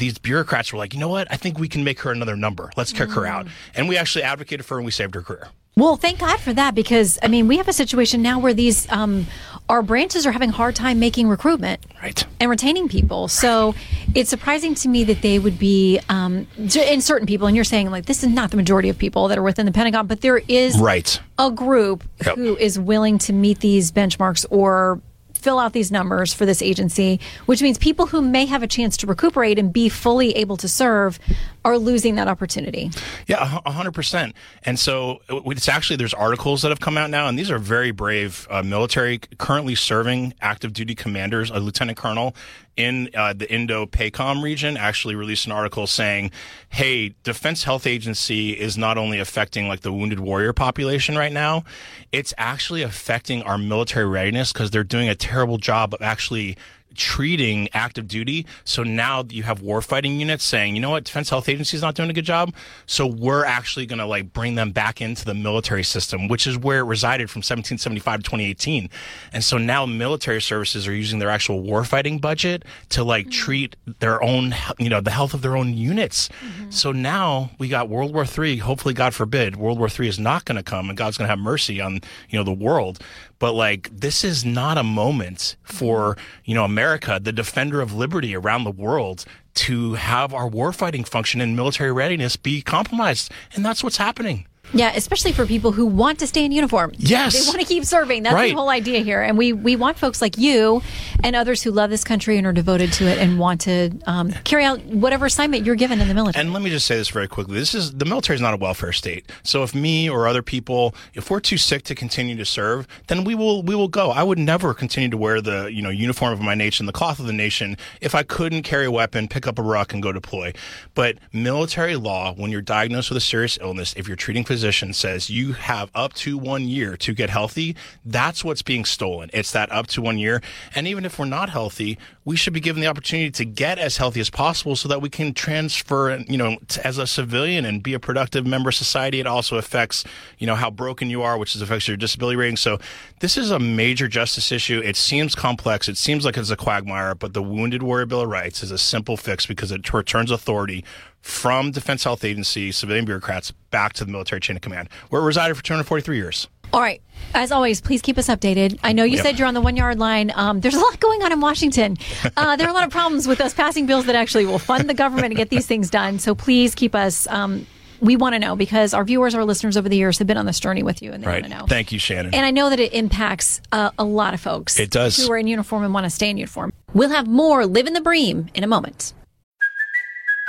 these 0.00 0.18
bureaucrats 0.18 0.72
were 0.72 0.78
like, 0.78 0.92
you 0.92 0.98
know 0.98 1.08
what? 1.08 1.30
I 1.30 1.36
think 1.36 1.58
we 1.58 1.68
can 1.68 1.84
make 1.84 2.00
her 2.00 2.10
another 2.10 2.34
number. 2.34 2.70
Let's 2.76 2.92
kick 2.92 3.10
mm. 3.10 3.14
her 3.14 3.26
out. 3.26 3.46
Mm. 3.46 3.50
And 3.76 3.88
we 3.88 3.96
actually 3.96 4.24
advocated 4.24 4.66
for 4.66 4.74
her 4.74 4.78
and 4.80 4.84
we 4.84 4.90
saved 4.90 5.14
her 5.14 5.22
career. 5.22 5.48
Well, 5.76 5.96
thank 5.96 6.18
God 6.18 6.40
for 6.40 6.52
that 6.52 6.74
because 6.74 7.18
I 7.22 7.28
mean 7.28 7.46
we 7.46 7.56
have 7.58 7.68
a 7.68 7.72
situation 7.72 8.22
now 8.22 8.40
where 8.40 8.52
these 8.52 8.90
um, 8.90 9.26
our 9.68 9.82
branches 9.82 10.26
are 10.26 10.32
having 10.32 10.50
a 10.50 10.52
hard 10.52 10.74
time 10.74 10.98
making 10.98 11.28
recruitment 11.28 11.80
right. 12.02 12.26
and 12.40 12.50
retaining 12.50 12.88
people. 12.88 13.28
So 13.28 13.74
it's 14.14 14.28
surprising 14.28 14.74
to 14.74 14.88
me 14.88 15.04
that 15.04 15.22
they 15.22 15.38
would 15.38 15.58
be 15.58 16.00
um, 16.08 16.48
in 16.58 17.00
certain 17.00 17.26
people. 17.26 17.46
And 17.46 17.54
you're 17.54 17.64
saying 17.64 17.90
like 17.90 18.06
this 18.06 18.24
is 18.24 18.30
not 18.30 18.50
the 18.50 18.56
majority 18.56 18.88
of 18.88 18.98
people 18.98 19.28
that 19.28 19.38
are 19.38 19.42
within 19.42 19.64
the 19.64 19.72
Pentagon, 19.72 20.06
but 20.06 20.22
there 20.22 20.38
is 20.48 20.76
right 20.78 21.20
a 21.38 21.50
group 21.50 22.04
yep. 22.26 22.36
who 22.36 22.56
is 22.56 22.78
willing 22.78 23.18
to 23.18 23.32
meet 23.32 23.60
these 23.60 23.92
benchmarks 23.92 24.44
or 24.50 25.00
fill 25.40 25.58
out 25.58 25.72
these 25.72 25.90
numbers 25.90 26.32
for 26.32 26.46
this 26.46 26.62
agency, 26.62 27.20
which 27.46 27.62
means 27.62 27.78
people 27.78 28.06
who 28.06 28.22
may 28.22 28.46
have 28.46 28.62
a 28.62 28.66
chance 28.66 28.96
to 28.98 29.06
recuperate 29.06 29.58
and 29.58 29.72
be 29.72 29.88
fully 29.88 30.32
able 30.36 30.56
to 30.58 30.68
serve 30.68 31.18
are 31.64 31.78
losing 31.78 32.14
that 32.16 32.28
opportunity. 32.28 32.90
Yeah, 33.26 33.60
100%. 33.66 34.32
And 34.64 34.78
so 34.78 35.18
it's 35.28 35.68
actually, 35.68 35.96
there's 35.96 36.14
articles 36.14 36.62
that 36.62 36.68
have 36.70 36.80
come 36.80 36.96
out 36.96 37.10
now, 37.10 37.28
and 37.28 37.38
these 37.38 37.50
are 37.50 37.58
very 37.58 37.90
brave 37.90 38.46
uh, 38.50 38.62
military 38.62 39.18
currently 39.38 39.74
serving 39.74 40.34
active 40.40 40.72
duty 40.72 40.94
commanders, 40.94 41.50
a 41.50 41.60
lieutenant 41.60 41.98
colonel 41.98 42.34
in 42.76 43.10
uh, 43.14 43.32
the 43.32 43.52
Indo 43.52 43.84
PACOM 43.84 44.42
region 44.42 44.76
actually 44.76 45.14
released 45.14 45.44
an 45.44 45.52
article 45.52 45.86
saying, 45.86 46.30
"Hey, 46.70 47.14
Defense 47.22 47.64
Health 47.64 47.86
Agency 47.86 48.52
is 48.52 48.78
not 48.78 48.96
only 48.96 49.18
affecting 49.18 49.68
like 49.68 49.80
the 49.80 49.92
wounded 49.92 50.20
warrior 50.20 50.52
population 50.52 51.16
right 51.16 51.32
now, 51.32 51.64
it's 52.10 52.32
actually 52.38 52.82
affecting 52.82 53.42
our 53.42 53.58
military 53.58 54.06
readiness 54.06 54.52
because 54.52 54.70
they're 54.70 54.84
doing 54.84 55.08
a 55.08 55.14
terrible 55.14 55.58
job 55.58 55.92
of 55.92 56.00
actually 56.00 56.56
treating 56.94 57.68
active 57.72 58.08
duty. 58.08 58.46
So 58.64 58.82
now 58.82 59.24
you 59.28 59.42
have 59.44 59.60
warfighting 59.60 60.18
units 60.18 60.44
saying, 60.44 60.74
you 60.74 60.82
know 60.82 60.90
what, 60.90 61.04
Defense 61.04 61.30
Health 61.30 61.48
Agency 61.48 61.76
is 61.76 61.82
not 61.82 61.94
doing 61.94 62.10
a 62.10 62.12
good 62.12 62.24
job. 62.24 62.54
So 62.86 63.06
we're 63.06 63.44
actually 63.44 63.86
going 63.86 63.98
to 63.98 64.06
like 64.06 64.32
bring 64.32 64.54
them 64.54 64.72
back 64.72 65.00
into 65.00 65.24
the 65.24 65.34
military 65.34 65.84
system, 65.84 66.28
which 66.28 66.46
is 66.46 66.58
where 66.58 66.80
it 66.80 66.84
resided 66.84 67.30
from 67.30 67.40
1775 67.40 68.20
to 68.20 68.22
2018. 68.24 68.90
And 69.32 69.44
so 69.44 69.58
now 69.58 69.86
military 69.86 70.42
services 70.42 70.86
are 70.88 70.94
using 70.94 71.18
their 71.18 71.30
actual 71.30 71.62
warfighting 71.62 72.20
budget 72.20 72.64
to 72.90 73.04
like 73.04 73.26
mm-hmm. 73.26 73.32
treat 73.32 73.76
their 74.00 74.22
own, 74.22 74.54
you 74.78 74.88
know, 74.88 75.00
the 75.00 75.10
health 75.10 75.34
of 75.34 75.42
their 75.42 75.56
own 75.56 75.74
units. 75.74 76.28
Mm-hmm. 76.28 76.70
So 76.70 76.92
now 76.92 77.50
we 77.58 77.68
got 77.68 77.88
World 77.88 78.14
War 78.14 78.24
III. 78.24 78.58
Hopefully, 78.58 78.94
God 78.94 79.14
forbid, 79.14 79.56
World 79.56 79.78
War 79.78 79.88
III 79.88 80.08
is 80.08 80.18
not 80.18 80.44
going 80.44 80.56
to 80.56 80.62
come 80.62 80.88
and 80.88 80.96
God's 80.96 81.16
going 81.16 81.26
to 81.26 81.30
have 81.30 81.38
mercy 81.38 81.80
on, 81.80 82.00
you 82.28 82.38
know, 82.38 82.44
the 82.44 82.52
world 82.52 83.00
but 83.40 83.54
like 83.54 83.90
this 83.90 84.22
is 84.22 84.44
not 84.44 84.78
a 84.78 84.84
moment 84.84 85.56
for 85.64 86.16
you 86.44 86.54
know 86.54 86.64
America, 86.64 86.79
the 87.24 87.32
defender 87.32 87.80
of 87.80 87.94
liberty 87.94 88.34
around 88.34 88.64
the 88.64 88.70
world, 88.70 89.24
to 89.54 89.94
have 89.94 90.32
our 90.32 90.48
warfighting 90.48 91.06
function 91.06 91.40
and 91.40 91.56
military 91.56 91.92
readiness 91.92 92.36
be 92.36 92.62
compromised, 92.62 93.32
and 93.54 93.64
that's 93.64 93.82
what's 93.82 93.98
happening. 93.98 94.46
Yeah, 94.72 94.92
especially 94.94 95.32
for 95.32 95.46
people 95.46 95.72
who 95.72 95.86
want 95.86 96.18
to 96.20 96.26
stay 96.26 96.44
in 96.44 96.52
uniform. 96.52 96.92
Yes. 96.96 97.44
They 97.44 97.48
want 97.48 97.60
to 97.60 97.66
keep 97.66 97.84
serving. 97.84 98.22
That's 98.22 98.34
right. 98.34 98.50
the 98.50 98.54
whole 98.54 98.68
idea 98.68 99.00
here. 99.00 99.20
And 99.20 99.36
we, 99.36 99.52
we 99.52 99.76
want 99.76 99.98
folks 99.98 100.22
like 100.22 100.38
you 100.38 100.82
and 101.22 101.34
others 101.34 101.62
who 101.62 101.70
love 101.70 101.90
this 101.90 102.04
country 102.04 102.38
and 102.38 102.46
are 102.46 102.52
devoted 102.52 102.92
to 102.94 103.06
it 103.06 103.18
and 103.18 103.38
want 103.38 103.62
to 103.62 103.90
um, 104.06 104.30
carry 104.44 104.64
out 104.64 104.80
whatever 104.84 105.26
assignment 105.26 105.66
you're 105.66 105.74
given 105.74 106.00
in 106.00 106.08
the 106.08 106.14
military. 106.14 106.40
And 106.40 106.52
let 106.52 106.62
me 106.62 106.70
just 106.70 106.86
say 106.86 106.96
this 106.96 107.08
very 107.08 107.28
quickly. 107.28 107.54
This 107.54 107.74
is 107.74 107.92
the 107.92 108.04
military 108.04 108.34
is 108.36 108.40
not 108.40 108.54
a 108.54 108.56
welfare 108.56 108.92
state. 108.92 109.30
So 109.42 109.62
if 109.62 109.74
me 109.74 110.08
or 110.08 110.28
other 110.28 110.42
people, 110.42 110.94
if 111.14 111.30
we're 111.30 111.40
too 111.40 111.58
sick 111.58 111.82
to 111.84 111.94
continue 111.94 112.36
to 112.36 112.44
serve, 112.44 112.86
then 113.08 113.24
we 113.24 113.34
will 113.34 113.62
we 113.62 113.74
will 113.74 113.88
go. 113.88 114.10
I 114.10 114.22
would 114.22 114.38
never 114.38 114.74
continue 114.74 115.08
to 115.08 115.16
wear 115.16 115.40
the, 115.40 115.66
you 115.72 115.82
know, 115.82 115.90
uniform 115.90 116.32
of 116.32 116.40
my 116.40 116.54
nation, 116.54 116.86
the 116.86 116.92
cloth 116.92 117.18
of 117.18 117.26
the 117.26 117.32
nation, 117.32 117.76
if 118.00 118.14
I 118.14 118.22
couldn't 118.22 118.62
carry 118.62 118.86
a 118.86 118.90
weapon, 118.90 119.28
pick 119.28 119.46
up 119.46 119.58
a 119.58 119.62
ruck 119.62 119.92
and 119.92 120.02
go 120.02 120.12
deploy. 120.12 120.52
But 120.94 121.18
military 121.32 121.96
law, 121.96 122.34
when 122.34 122.50
you're 122.50 122.60
diagnosed 122.60 123.10
with 123.10 123.16
a 123.16 123.20
serious 123.20 123.58
illness, 123.60 123.94
if 123.96 124.06
your 124.06 124.16
treating 124.16 124.44
physician 124.60 124.92
says 124.92 125.30
you 125.30 125.54
have 125.54 125.90
up 125.94 126.12
to 126.12 126.36
one 126.36 126.68
year 126.68 126.94
to 126.94 127.14
get 127.14 127.30
healthy, 127.30 127.74
that's 128.04 128.44
what's 128.44 128.60
being 128.60 128.84
stolen. 128.84 129.30
It's 129.32 129.52
that 129.52 129.72
up 129.72 129.86
to 129.86 130.02
one 130.02 130.18
year. 130.18 130.42
And 130.74 130.86
even 130.86 131.06
if 131.06 131.18
we're 131.18 131.24
not 131.24 131.48
healthy, 131.48 131.96
we 132.26 132.36
should 132.36 132.52
be 132.52 132.60
given 132.60 132.82
the 132.82 132.86
opportunity 132.86 133.30
to 133.30 133.46
get 133.46 133.78
as 133.78 133.96
healthy 133.96 134.20
as 134.20 134.28
possible 134.28 134.76
so 134.76 134.86
that 134.90 135.00
we 135.00 135.08
can 135.08 135.32
transfer, 135.32 136.14
you 136.28 136.36
know, 136.36 136.58
as 136.84 136.98
a 136.98 137.06
civilian 137.06 137.64
and 137.64 137.82
be 137.82 137.94
a 137.94 137.98
productive 137.98 138.46
member 138.46 138.68
of 138.68 138.74
society. 138.74 139.18
It 139.18 139.26
also 139.26 139.56
affects, 139.56 140.04
you 140.38 140.46
know, 140.46 140.56
how 140.56 140.70
broken 140.70 141.08
you 141.08 141.22
are, 141.22 141.38
which 141.38 141.56
affects 141.56 141.88
your 141.88 141.96
disability 141.96 142.36
rating. 142.36 142.58
So 142.58 142.78
this 143.20 143.38
is 143.38 143.50
a 143.50 143.58
major 143.58 144.08
justice 144.08 144.52
issue. 144.52 144.82
It 144.84 144.96
seems 144.96 145.34
complex. 145.34 145.88
It 145.88 145.96
seems 145.96 146.26
like 146.26 146.36
it's 146.36 146.50
a 146.50 146.56
quagmire, 146.56 147.14
but 147.14 147.32
the 147.32 147.42
Wounded 147.42 147.82
Warrior 147.82 148.04
Bill 148.04 148.20
of 148.20 148.28
Rights 148.28 148.62
is 148.62 148.70
a 148.70 148.78
simple 148.78 149.16
fix 149.16 149.46
because 149.46 149.72
it 149.72 149.90
returns 149.90 150.30
authority 150.30 150.84
from 151.20 151.70
Defense 151.70 152.04
Health 152.04 152.24
Agency, 152.24 152.72
civilian 152.72 153.04
bureaucrats, 153.04 153.52
back 153.70 153.92
to 153.94 154.04
the 154.04 154.12
military 154.12 154.40
chain 154.40 154.56
of 154.56 154.62
command, 154.62 154.88
where 155.10 155.22
it 155.22 155.24
resided 155.24 155.56
for 155.56 155.62
243 155.62 156.16
years. 156.16 156.48
All 156.72 156.80
right. 156.80 157.02
As 157.34 157.52
always, 157.52 157.80
please 157.80 158.00
keep 158.00 158.16
us 158.16 158.28
updated. 158.28 158.78
I 158.82 158.92
know 158.92 159.04
you 159.04 159.16
yep. 159.16 159.24
said 159.24 159.38
you're 159.38 159.48
on 159.48 159.54
the 159.54 159.60
one 159.60 159.76
yard 159.76 159.98
line. 159.98 160.32
Um, 160.34 160.60
there's 160.60 160.74
a 160.74 160.80
lot 160.80 160.98
going 161.00 161.22
on 161.22 161.32
in 161.32 161.40
Washington. 161.40 161.96
Uh, 162.36 162.56
there 162.56 162.66
are 162.66 162.70
a 162.70 162.74
lot 162.74 162.84
of 162.84 162.90
problems 162.90 163.26
with 163.26 163.40
us 163.40 163.52
passing 163.52 163.86
bills 163.86 164.06
that 164.06 164.14
actually 164.14 164.46
will 164.46 164.58
fund 164.58 164.88
the 164.88 164.94
government 164.94 165.26
and 165.26 165.36
get 165.36 165.50
these 165.50 165.66
things 165.66 165.90
done. 165.90 166.18
So 166.18 166.34
please 166.34 166.74
keep 166.74 166.94
us. 166.94 167.26
Um, 167.26 167.66
we 168.00 168.16
want 168.16 168.34
to 168.34 168.38
know 168.38 168.56
because 168.56 168.94
our 168.94 169.04
viewers, 169.04 169.34
our 169.34 169.44
listeners 169.44 169.76
over 169.76 169.88
the 169.88 169.96
years 169.96 170.18
have 170.18 170.26
been 170.26 170.36
on 170.36 170.46
this 170.46 170.58
journey 170.58 170.82
with 170.82 171.02
you 171.02 171.12
and 171.12 171.22
they 171.22 171.26
right. 171.26 171.42
want 171.42 171.52
to 171.52 171.58
know. 171.58 171.66
Thank 171.66 171.92
you, 171.92 171.98
Shannon. 171.98 172.34
And 172.34 172.46
I 172.46 172.50
know 172.50 172.70
that 172.70 172.80
it 172.80 172.94
impacts 172.94 173.60
uh, 173.72 173.90
a 173.98 174.04
lot 174.04 174.32
of 174.32 174.40
folks. 174.40 174.78
It 174.78 174.90
does. 174.90 175.16
Who 175.16 175.30
are 175.32 175.36
in 175.36 175.46
uniform 175.46 175.84
and 175.84 175.92
want 175.92 176.04
to 176.04 176.10
stay 176.10 176.30
in 176.30 176.38
uniform. 176.38 176.72
We'll 176.94 177.10
have 177.10 177.26
more 177.26 177.66
Livin' 177.66 177.92
the 177.92 178.00
Bream 178.00 178.48
in 178.54 178.64
a 178.64 178.68
moment. 178.68 179.12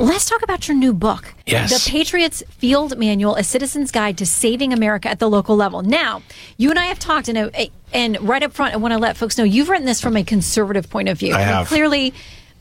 Let's 0.00 0.24
talk 0.24 0.42
about 0.42 0.66
your 0.66 0.78
new 0.78 0.94
book. 0.94 1.34
Yes. 1.44 1.84
The 1.84 1.90
Patriots 1.90 2.42
Field 2.48 2.96
Manual, 2.96 3.36
A 3.36 3.44
Citizen's 3.44 3.90
Guide 3.90 4.16
to 4.16 4.24
Saving 4.24 4.72
America 4.72 5.10
at 5.10 5.18
the 5.18 5.28
Local 5.28 5.56
Level. 5.56 5.82
Now, 5.82 6.22
you 6.56 6.70
and 6.70 6.78
I 6.78 6.86
have 6.86 6.98
talked, 6.98 7.28
and, 7.28 7.70
and 7.92 8.20
right 8.22 8.42
up 8.42 8.54
front, 8.54 8.72
I 8.72 8.78
want 8.78 8.92
to 8.92 8.98
let 8.98 9.18
folks 9.18 9.36
know 9.36 9.44
you've 9.44 9.68
written 9.68 9.84
this 9.84 10.00
from 10.00 10.16
a 10.16 10.24
conservative 10.24 10.88
point 10.88 11.10
of 11.10 11.18
view. 11.18 11.34
I 11.34 11.40
have. 11.40 11.66
clearly, 11.66 12.14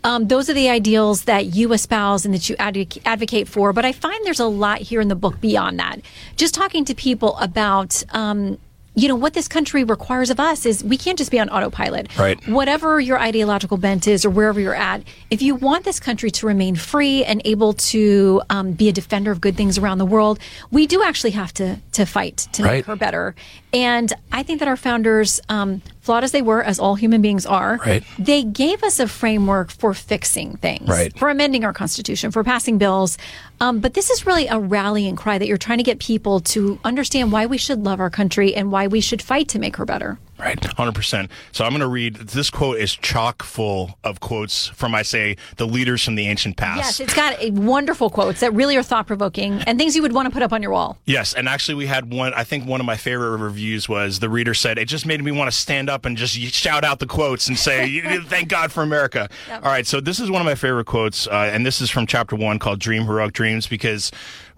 um, 0.03 0.27
those 0.27 0.49
are 0.49 0.53
the 0.53 0.69
ideals 0.69 1.23
that 1.23 1.55
you 1.55 1.71
espouse 1.71 2.25
and 2.25 2.33
that 2.33 2.49
you 2.49 2.57
advocate 2.59 3.47
for. 3.47 3.71
But 3.71 3.85
I 3.85 3.93
find 3.93 4.25
there's 4.25 4.41
a 4.41 4.45
lot 4.45 4.79
here 4.79 4.99
in 4.99 5.07
the 5.07 5.15
book 5.15 5.39
beyond 5.39 5.79
that. 5.79 6.01
Just 6.35 6.53
talking 6.53 6.83
to 6.83 6.93
people 6.93 7.37
about 7.37 8.03
um, 8.09 8.57
you 8.95 9.07
know, 9.07 9.15
what 9.15 9.33
this 9.33 9.47
country 9.47 9.83
requires 9.83 10.29
of 10.29 10.39
us 10.39 10.65
is 10.65 10.83
we 10.83 10.97
can't 10.97 11.17
just 11.17 11.31
be 11.31 11.39
on 11.39 11.49
autopilot. 11.49 12.17
Right. 12.17 12.45
Whatever 12.47 12.99
your 12.99 13.19
ideological 13.19 13.77
bent 13.77 14.07
is 14.07 14.25
or 14.25 14.29
wherever 14.29 14.59
you're 14.59 14.75
at, 14.75 15.03
if 15.29 15.41
you 15.41 15.55
want 15.55 15.85
this 15.85 15.99
country 15.99 16.31
to 16.31 16.47
remain 16.47 16.75
free 16.75 17.23
and 17.23 17.41
able 17.45 17.73
to 17.73 18.41
um, 18.49 18.73
be 18.73 18.89
a 18.89 18.91
defender 18.91 19.31
of 19.31 19.41
good 19.41 19.55
things 19.55 19.77
around 19.77 19.99
the 19.99 20.05
world, 20.05 20.39
we 20.71 20.87
do 20.87 21.03
actually 21.03 21.31
have 21.31 21.53
to, 21.53 21.79
to 21.93 22.05
fight 22.05 22.47
to 22.53 22.63
right. 22.63 22.71
make 22.73 22.85
her 22.85 22.95
better. 22.95 23.35
And 23.71 24.11
I 24.31 24.43
think 24.43 24.59
that 24.59 24.67
our 24.67 24.77
founders, 24.77 25.39
um, 25.49 25.81
flawed 26.09 26.23
as 26.23 26.31
they 26.31 26.41
were, 26.41 26.63
as 26.63 26.79
all 26.79 26.95
human 26.95 27.21
beings 27.21 27.45
are, 27.45 27.79
Right. 27.85 28.03
they 28.17 28.41
gave 28.43 28.81
us 28.83 28.99
a 28.99 29.07
framework 29.07 29.69
for 29.69 29.93
fixing 29.93 30.57
things, 30.57 30.89
Right. 30.89 31.15
for 31.19 31.29
amending 31.29 31.63
our 31.63 31.71
Constitution, 31.71 32.31
for 32.31 32.43
passing 32.43 32.79
bills. 32.79 33.15
Um, 33.61 33.77
but 33.79 33.93
this 33.93 34.09
is 34.09 34.25
really 34.25 34.47
a 34.47 34.57
rallying 34.57 35.15
cry 35.15 35.37
that 35.37 35.47
you're 35.47 35.57
trying 35.57 35.77
to 35.77 35.83
get 35.83 35.99
people 35.99 36.39
to 36.55 36.79
understand 36.83 37.31
why 37.31 37.45
we 37.45 37.59
should 37.59 37.83
love 37.85 37.99
our 37.99 38.09
country 38.09 38.55
and 38.55 38.71
why 38.71 38.87
we 38.87 39.01
should 39.01 39.21
fight 39.21 39.47
to 39.49 39.59
make 39.59 39.75
her 39.77 39.85
better. 39.85 40.17
Right, 40.39 40.57
100%. 40.57 41.29
So 41.51 41.65
I'm 41.65 41.71
going 41.71 41.81
to 41.81 41.87
read 41.87 42.15
this 42.15 42.49
quote 42.49 42.77
is 42.77 42.95
chock 42.95 43.43
full 43.43 43.99
of 44.05 44.21
quotes 44.21 44.67
from, 44.67 44.95
I 44.95 45.01
say, 45.01 45.35
the 45.57 45.67
leaders 45.67 46.03
from 46.03 46.15
the 46.15 46.27
ancient 46.27 46.55
past. 46.55 46.77
Yes, 46.77 46.99
it's 47.01 47.13
got 47.13 47.37
a 47.41 47.51
wonderful 47.51 48.09
quotes 48.09 48.39
that 48.39 48.53
really 48.53 48.77
are 48.77 48.83
thought 48.83 49.05
provoking 49.05 49.61
and 49.67 49.77
things 49.77 49.97
you 49.97 50.01
would 50.01 50.13
want 50.13 50.27
to 50.27 50.31
put 50.31 50.41
up 50.41 50.53
on 50.53 50.61
your 50.61 50.71
wall. 50.71 50.97
Yes, 51.05 51.33
and 51.33 51.49
actually, 51.49 51.75
we 51.75 51.87
had 51.87 52.13
one. 52.13 52.33
I 52.33 52.45
think 52.45 52.65
one 52.65 52.79
of 52.79 52.85
my 52.85 52.95
favorite 52.95 53.37
reviews 53.37 53.89
was 53.89 54.19
the 54.19 54.29
reader 54.29 54.53
said 54.53 54.77
it 54.77 54.85
just 54.85 55.05
made 55.05 55.21
me 55.21 55.31
want 55.31 55.51
to 55.51 55.57
stand 55.57 55.89
up 55.89 56.05
and 56.05 56.15
just 56.15 56.35
shout 56.35 56.85
out 56.85 56.99
the 56.99 57.07
quotes 57.07 57.49
and 57.49 57.59
say, 57.59 57.99
"Thank 58.23 58.47
God 58.47 58.71
for 58.71 58.81
America." 58.81 59.29
All 59.51 59.59
right, 59.61 59.85
so 59.85 59.99
this 59.99 60.21
is 60.21 60.31
one 60.31 60.41
of 60.41 60.45
my 60.45 60.55
favorite 60.55 60.85
quotes, 60.85 61.27
uh, 61.27 61.49
and 61.51 61.65
this 61.65 61.81
is 61.81 61.89
from 61.89 62.07
chapter 62.07 62.37
one 62.37 62.59
called 62.59 62.79
"Dream 62.79 63.03
Heroic 63.05 63.33
Dreams" 63.33 63.67
because 63.67 64.09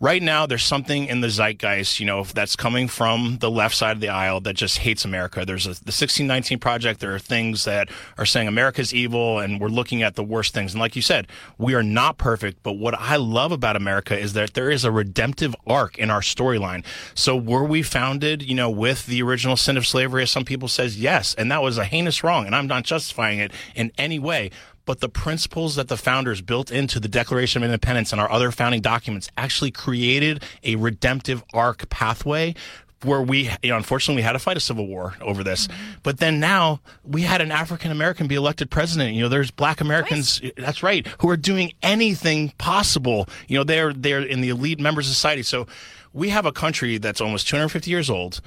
right 0.01 0.22
now 0.22 0.48
there's 0.48 0.63
something 0.63 1.05
in 1.05 1.22
the 1.22 1.29
zeitgeist, 1.29 2.00
you 2.00 2.05
know, 2.05 2.24
that's 2.24 2.55
coming 2.55 2.88
from 2.88 3.38
the 3.39 3.50
left 3.50 3.75
side 3.75 3.96
of 3.96 4.01
the 4.01 4.10
aisle 4.10 4.41
that 4.41 4.53
just 4.53 4.79
hates 4.79 5.05
America. 5.05 5.46
There's 5.46 5.65
a, 5.65 5.70
the 5.70 5.93
1619 5.93 6.60
Project. 6.60 7.00
There 7.00 7.13
are 7.13 7.20
things 7.20 7.63
that 7.65 7.89
are 8.17 8.25
saying 8.25 8.48
America's 8.48 8.93
evil, 8.93 9.39
and 9.39 9.62
we're 9.62 9.70
looking 9.70 10.01
at 10.01 10.15
the 10.15 10.24
worst 10.24 10.53
things. 10.53 10.74
And 10.74 10.81
like 10.81 10.96
you 10.96 11.01
said, 11.01 11.27
we 11.58 11.75
are 11.75 11.84
not 11.84 12.17
perfect. 12.17 12.63
But 12.63 12.74
what 12.74 12.96
I 12.96 13.15
love 13.15 13.51
about 13.51 13.75
America 13.75 14.17
is 14.17 14.34
that 14.34 14.55
there 14.55 14.72
is 14.72 14.84
a 14.84 14.91
redemptive 14.91 15.55
arc 15.67 15.98
in 15.98 16.10
our 16.10 16.22
storyline. 16.22 16.84
So 17.13 17.38
were 17.38 17.63
we 17.63 17.84
founded, 17.84 18.41
you 18.41 18.55
know, 18.55 18.70
with 18.70 19.05
the 19.05 19.22
original 19.22 19.55
sin 19.55 19.77
of 19.77 19.86
slavery, 19.86 20.24
as 20.24 20.31
some 20.31 20.46
people 20.46 20.67
says, 20.67 21.00
yes, 21.00 21.36
and 21.36 21.51
that 21.51 21.62
was 21.62 21.77
a 21.77 21.86
heinous 21.86 22.24
wrong, 22.24 22.48
and 22.48 22.55
I'm 22.55 22.67
not 22.67 22.84
justifying 22.84 23.39
it 23.39 23.51
in 23.75 23.91
any 23.98 24.17
way 24.17 24.50
but 24.91 25.00
the 25.00 25.07
principles 25.07 25.77
that 25.77 25.88
the 25.88 25.95
founders 25.95 26.41
built 26.41 26.69
into 26.69 27.00
the 27.00 27.07
Declaration 27.07 27.63
of 27.63 27.65
Independence 27.65 28.12
and 28.12 28.19
our 28.19 28.29
other 28.29 28.51
founding 28.51 28.81
documents 28.81 29.29
actually 29.38 29.71
created 29.71 30.43
a 30.65 30.75
redemptive 30.75 31.45
arc 31.53 31.88
pathway 31.88 32.53
where 33.03 33.21
we, 33.21 33.50
you 33.63 33.69
know, 33.69 33.77
unfortunately 33.77 34.19
we 34.19 34.25
had 34.25 34.33
to 34.33 34.39
fight 34.39 34.57
a 34.57 34.60
civil 34.60 34.86
war 34.86 35.15
over 35.21 35.45
this. 35.45 35.69
But 36.03 36.17
then 36.17 36.41
now 36.41 36.81
we 37.05 37.21
had 37.21 37.39
an 37.39 37.53
African 37.53 37.89
American 37.89 38.27
be 38.27 38.36
elected 38.36 38.69
president. 38.69 39.15
You 39.15 39.21
know, 39.21 39.29
there's 39.29 39.50
black 39.50 39.79
Americans, 39.79 40.41
that's 40.57 40.83
right, 40.83 41.07
who 41.21 41.29
are 41.29 41.38
doing 41.38 41.71
anything 41.81 42.50
possible. 42.57 43.29
You 43.48 43.60
know, 43.60 43.63
they're, 43.63 43.93
they're 43.93 44.19
in 44.19 44.41
the 44.41 44.50
elite 44.50 44.81
members 44.81 45.07
of 45.07 45.13
society. 45.13 45.43
So 45.43 45.67
we 46.12 46.27
have 46.31 46.45
a 46.45 46.51
country 46.51 46.98
that's 46.98 47.21
almost 47.21 47.48
250 47.48 47.89
years 47.89 48.10
old 48.10 48.41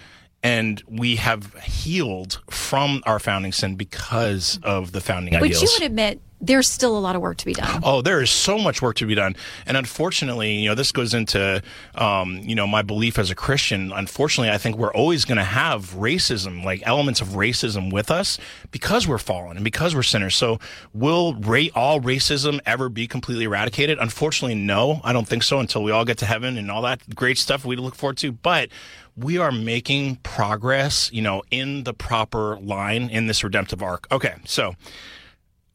and 0.45 0.83
we 0.87 1.17
have 1.17 1.55
healed 1.55 2.43
from 2.51 3.03
our 3.07 3.19
founding 3.19 3.51
sin 3.51 3.77
because 3.77 4.61
of 4.63 4.93
the 4.93 5.01
founding 5.01 5.33
But 5.33 5.45
ideals. 5.45 5.63
you 5.63 5.71
would 5.73 5.87
admit 5.87 6.21
there's 6.47 6.69
still 6.69 6.97
a 6.97 7.01
lot 7.01 7.17
of 7.17 7.23
work 7.23 7.39
to 7.39 7.47
be 7.47 7.55
done. 7.55 7.81
Oh, 7.83 8.03
there 8.03 8.21
is 8.21 8.31
so 8.31 8.59
much 8.59 8.83
work 8.83 8.97
to 8.97 9.07
be 9.07 9.15
done, 9.15 9.37
and 9.67 9.77
unfortunately, 9.77 10.55
you 10.55 10.69
know, 10.69 10.75
this 10.75 10.93
goes 10.93 11.15
into, 11.15 11.63
um, 11.95 12.39
you 12.39 12.55
know, 12.55 12.67
my 12.67 12.83
belief 12.83 13.19
as 13.19 13.31
a 13.31 13.35
Christian. 13.35 13.93
Unfortunately, 13.93 14.51
I 14.51 14.59
think 14.59 14.77
we're 14.77 14.93
always 14.93 15.25
going 15.25 15.39
to 15.39 15.45
have 15.45 15.91
racism, 15.95 16.65
like 16.65 16.83
elements 16.85 17.21
of 17.21 17.29
racism, 17.29 17.93
with 17.93 18.11
us 18.11 18.39
because 18.71 19.07
we're 19.07 19.19
fallen 19.19 19.57
and 19.57 19.65
because 19.65 19.95
we're 19.95 20.03
sinners. 20.03 20.37
So, 20.37 20.59
will 20.93 21.35
ra- 21.35 21.65
all 21.75 22.01
racism 22.01 22.61
ever 22.67 22.89
be 22.89 23.07
completely 23.07 23.45
eradicated? 23.45 23.99
Unfortunately, 23.99 24.55
no. 24.55 25.01
I 25.05 25.13
don't 25.13 25.29
think 25.29 25.43
so 25.43 25.61
until 25.61 25.83
we 25.83 25.93
all 25.93 26.05
get 26.05 26.19
to 26.19 26.27
heaven 26.27 26.59
and 26.59 26.71
all 26.71 26.83
that 26.83 27.15
great 27.15 27.39
stuff 27.39 27.65
we 27.65 27.77
look 27.77 27.95
forward 27.95 28.19
to. 28.19 28.33
But 28.33 28.69
we 29.17 29.39
are 29.39 29.53
making 29.53 30.17
progress, 30.17 31.11
you 31.13 31.23
know, 31.23 31.43
in 31.51 31.85
the 31.85 31.95
proper 31.95 32.57
line 32.59 33.09
in 33.09 33.27
this 33.27 33.45
redemptive 33.45 33.83
arc. 33.83 34.11
Okay, 34.13 34.35
so. 34.45 34.75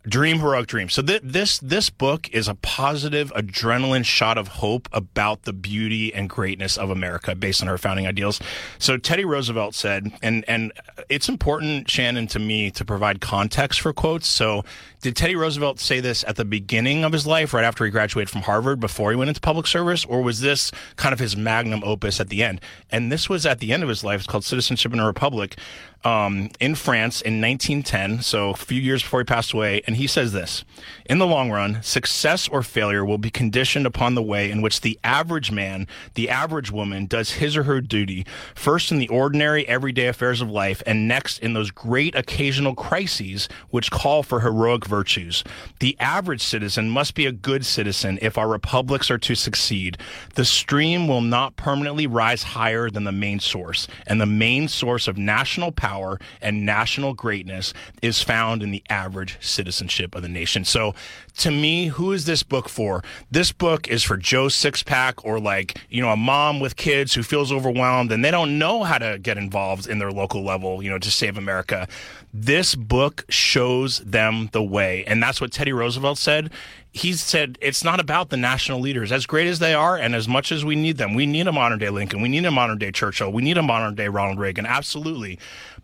Dream 0.08 0.40
heroic 0.40 0.68
dream. 0.68 0.88
So 0.88 1.02
th- 1.02 1.22
this 1.26 1.60
this 1.60 1.90
book 1.90 2.30
is 2.30 2.48
a 2.48 2.56
positive 2.56 3.34
adrenaline 3.34 4.06
shot 4.06 4.38
of 4.38 4.48
hope 4.48 4.88
about 4.94 5.44
the 5.44 5.52
beauty 5.52 6.14
and 6.14 6.30
greatness 6.30 6.78
of 6.78 6.90
America 6.90 7.36
based 7.36 7.62
on 7.62 7.68
her 7.68 7.78
founding 7.78 8.08
ideals. 8.08 8.40
So 8.78 8.96
Teddy 8.96 9.26
Roosevelt 9.26 9.76
said, 9.76 10.14
and 10.22 10.46
and 10.48 10.72
it's 11.10 11.28
important, 11.28 11.90
Shannon, 11.90 12.28
to 12.28 12.40
me 12.40 12.72
to 12.72 12.86
provide 12.86 13.20
context 13.20 13.82
for 13.82 13.92
quotes. 13.92 14.28
So 14.28 14.64
did 15.02 15.16
Teddy 15.16 15.36
Roosevelt 15.36 15.80
say 15.80 16.00
this 16.00 16.24
at 16.28 16.36
the 16.36 16.46
beginning 16.46 17.04
of 17.04 17.14
his 17.14 17.26
life, 17.26 17.54
right 17.54 17.64
after 17.64 17.86
he 17.86 17.92
graduated 17.92 18.30
from 18.30 18.42
Harvard, 18.42 18.80
before 18.80 19.12
he 19.12 19.16
went 19.16 19.30
into 19.30 19.42
public 19.42 19.66
service, 19.66 20.04
or 20.06 20.22
was 20.22 20.42
this 20.42 20.72
kind 20.98 21.14
of 21.14 21.20
his 21.20 21.38
magnum 21.38 21.82
opus 21.86 22.20
at 22.20 22.30
the 22.30 22.44
end? 22.44 22.60
And 22.92 23.12
this 23.12 23.30
was 23.30 23.46
at 23.46 23.60
the 23.60 23.72
end 23.72 23.84
of 23.84 23.90
his 23.90 24.04
life. 24.04 24.20
It's 24.20 24.28
called 24.28 24.44
Citizenship 24.44 24.94
in 24.94 25.00
a 25.00 25.06
Republic 25.06 25.58
um, 26.04 26.50
in 26.60 26.76
France 26.76 27.22
in 27.22 27.42
1910, 27.42 28.22
so 28.22 28.52
a 28.52 28.56
few 28.56 28.80
years 28.80 29.04
before 29.04 29.20
he 29.20 29.26
passed 29.26 29.52
away. 29.54 29.82
And 29.86 29.98
he 29.98 30.08
says 30.08 30.32
this 30.32 30.64
In 31.06 31.18
the 31.18 31.28
long 31.28 31.52
run, 31.52 31.82
success 31.84 32.48
or 32.48 32.64
failure 32.64 33.04
will 33.04 33.18
be 33.18 33.30
conditioned 33.30 33.86
upon 33.86 34.16
the 34.16 34.24
way 34.24 34.50
in 34.50 34.62
which 34.62 34.82
the 34.82 34.98
average 35.04 35.52
man, 35.52 35.88
the 36.14 36.30
average 36.30 36.72
woman, 36.72 37.06
does 37.06 37.32
his 37.32 37.58
or 37.58 37.64
her 37.64 37.82
duty, 37.82 38.26
first 38.56 38.92
in 38.92 39.00
the 39.00 39.10
ordinary, 39.10 39.68
everyday 39.68 40.08
affairs 40.08 40.42
of 40.42 40.50
life, 40.50 40.82
and 40.86 41.08
next 41.08 41.40
in 41.40 41.54
those 41.54 41.72
great 41.72 42.16
occasional 42.16 42.76
crises 42.76 43.50
which 43.70 43.92
call 43.92 44.24
for 44.24 44.40
heroic 44.40 44.86
virtues. 44.90 45.44
The 45.80 45.96
average 46.00 46.42
citizen 46.42 46.90
must 46.90 47.16
be 47.16 47.26
a 47.26 47.32
good 47.32 47.66
citizen 47.66 48.20
if 48.22 48.38
our 48.38 48.48
republics 48.48 49.10
are 49.10 49.18
to 49.20 49.36
succeed. 49.36 49.98
The 50.36 50.44
stream 50.44 51.08
will 51.08 51.22
not 51.22 51.56
permanently 51.56 52.08
rise 52.08 52.44
higher 52.44 52.90
than 52.90 53.06
the 53.06 53.12
main 53.12 53.40
source, 53.40 53.88
and 54.08 54.20
the 54.20 54.26
main 54.26 54.68
source 54.68 55.08
of 55.08 55.18
national 55.18 55.72
power 55.72 56.20
and 56.42 56.66
national 56.66 57.14
greatness 57.14 57.74
is 58.02 58.22
found 58.22 58.64
in 58.64 58.72
the 58.72 58.84
average 58.90 59.38
citizenship 59.40 60.16
of 60.16 60.24
the 60.24 60.30
nation. 60.30 60.66
So, 60.66 60.96
to 61.40 61.52
me, 61.52 61.88
who 61.88 62.12
is 62.12 62.26
this 62.26 62.44
book 62.44 62.70
for? 62.70 63.04
This 63.32 63.52
book 63.52 63.88
is 63.88 64.04
for 64.04 64.18
Joe 64.18 64.46
Sixpack 64.46 65.24
or 65.24 65.40
like, 65.40 65.82
you 65.90 66.02
know, 66.02 66.10
a 66.10 66.18
mom 66.18 66.60
with 66.60 66.76
kids 66.76 67.14
who 67.14 67.24
feels 67.24 67.52
overwhelmed 67.52 68.12
and 68.12 68.24
they 68.24 68.32
don't 68.32 68.60
know 68.60 68.84
how 68.84 68.98
to 68.98 69.18
get 69.20 69.38
involved 69.38 69.88
in 69.88 70.00
their 70.00 70.12
local 70.12 70.44
level, 70.44 70.84
you 70.84 70.90
know, 70.90 71.00
to 71.00 71.12
save 71.12 71.38
America. 71.38 71.88
This 72.34 72.76
book 72.76 73.26
shows 73.30 74.00
them 74.00 74.50
the 74.52 74.64
way. 74.64 75.04
And 75.06 75.22
that's 75.22 75.42
what 75.42 75.52
Teddy 75.52 75.74
Roosevelt 75.74 76.18
said. 76.18 76.52
He 76.92 77.14
said 77.14 77.58
it's 77.62 77.84
not 77.84 78.00
about 78.00 78.30
the 78.30 78.38
national 78.38 78.80
leaders, 78.80 79.12
as 79.12 79.26
great 79.26 79.48
as 79.48 79.60
they 79.60 79.74
are, 79.74 79.96
and 79.96 80.16
as 80.16 80.28
much 80.28 80.52
as 80.52 80.66
we 80.66 80.76
need 80.76 80.98
them. 80.98 81.14
We 81.14 81.26
need 81.26 81.48
a 81.48 81.52
modern 81.52 81.80
day 81.80 81.90
Lincoln. 81.90 82.22
We 82.22 82.30
need 82.30 82.46
a 82.46 82.52
modern 82.52 82.78
day 82.80 82.92
Churchill. 82.92 83.32
We 83.32 83.44
need 83.44 83.58
a 83.58 83.64
modern 83.64 83.96
day 83.96 84.08
Ronald 84.08 84.40
Reagan. 84.40 84.66
Absolutely. 84.66 85.38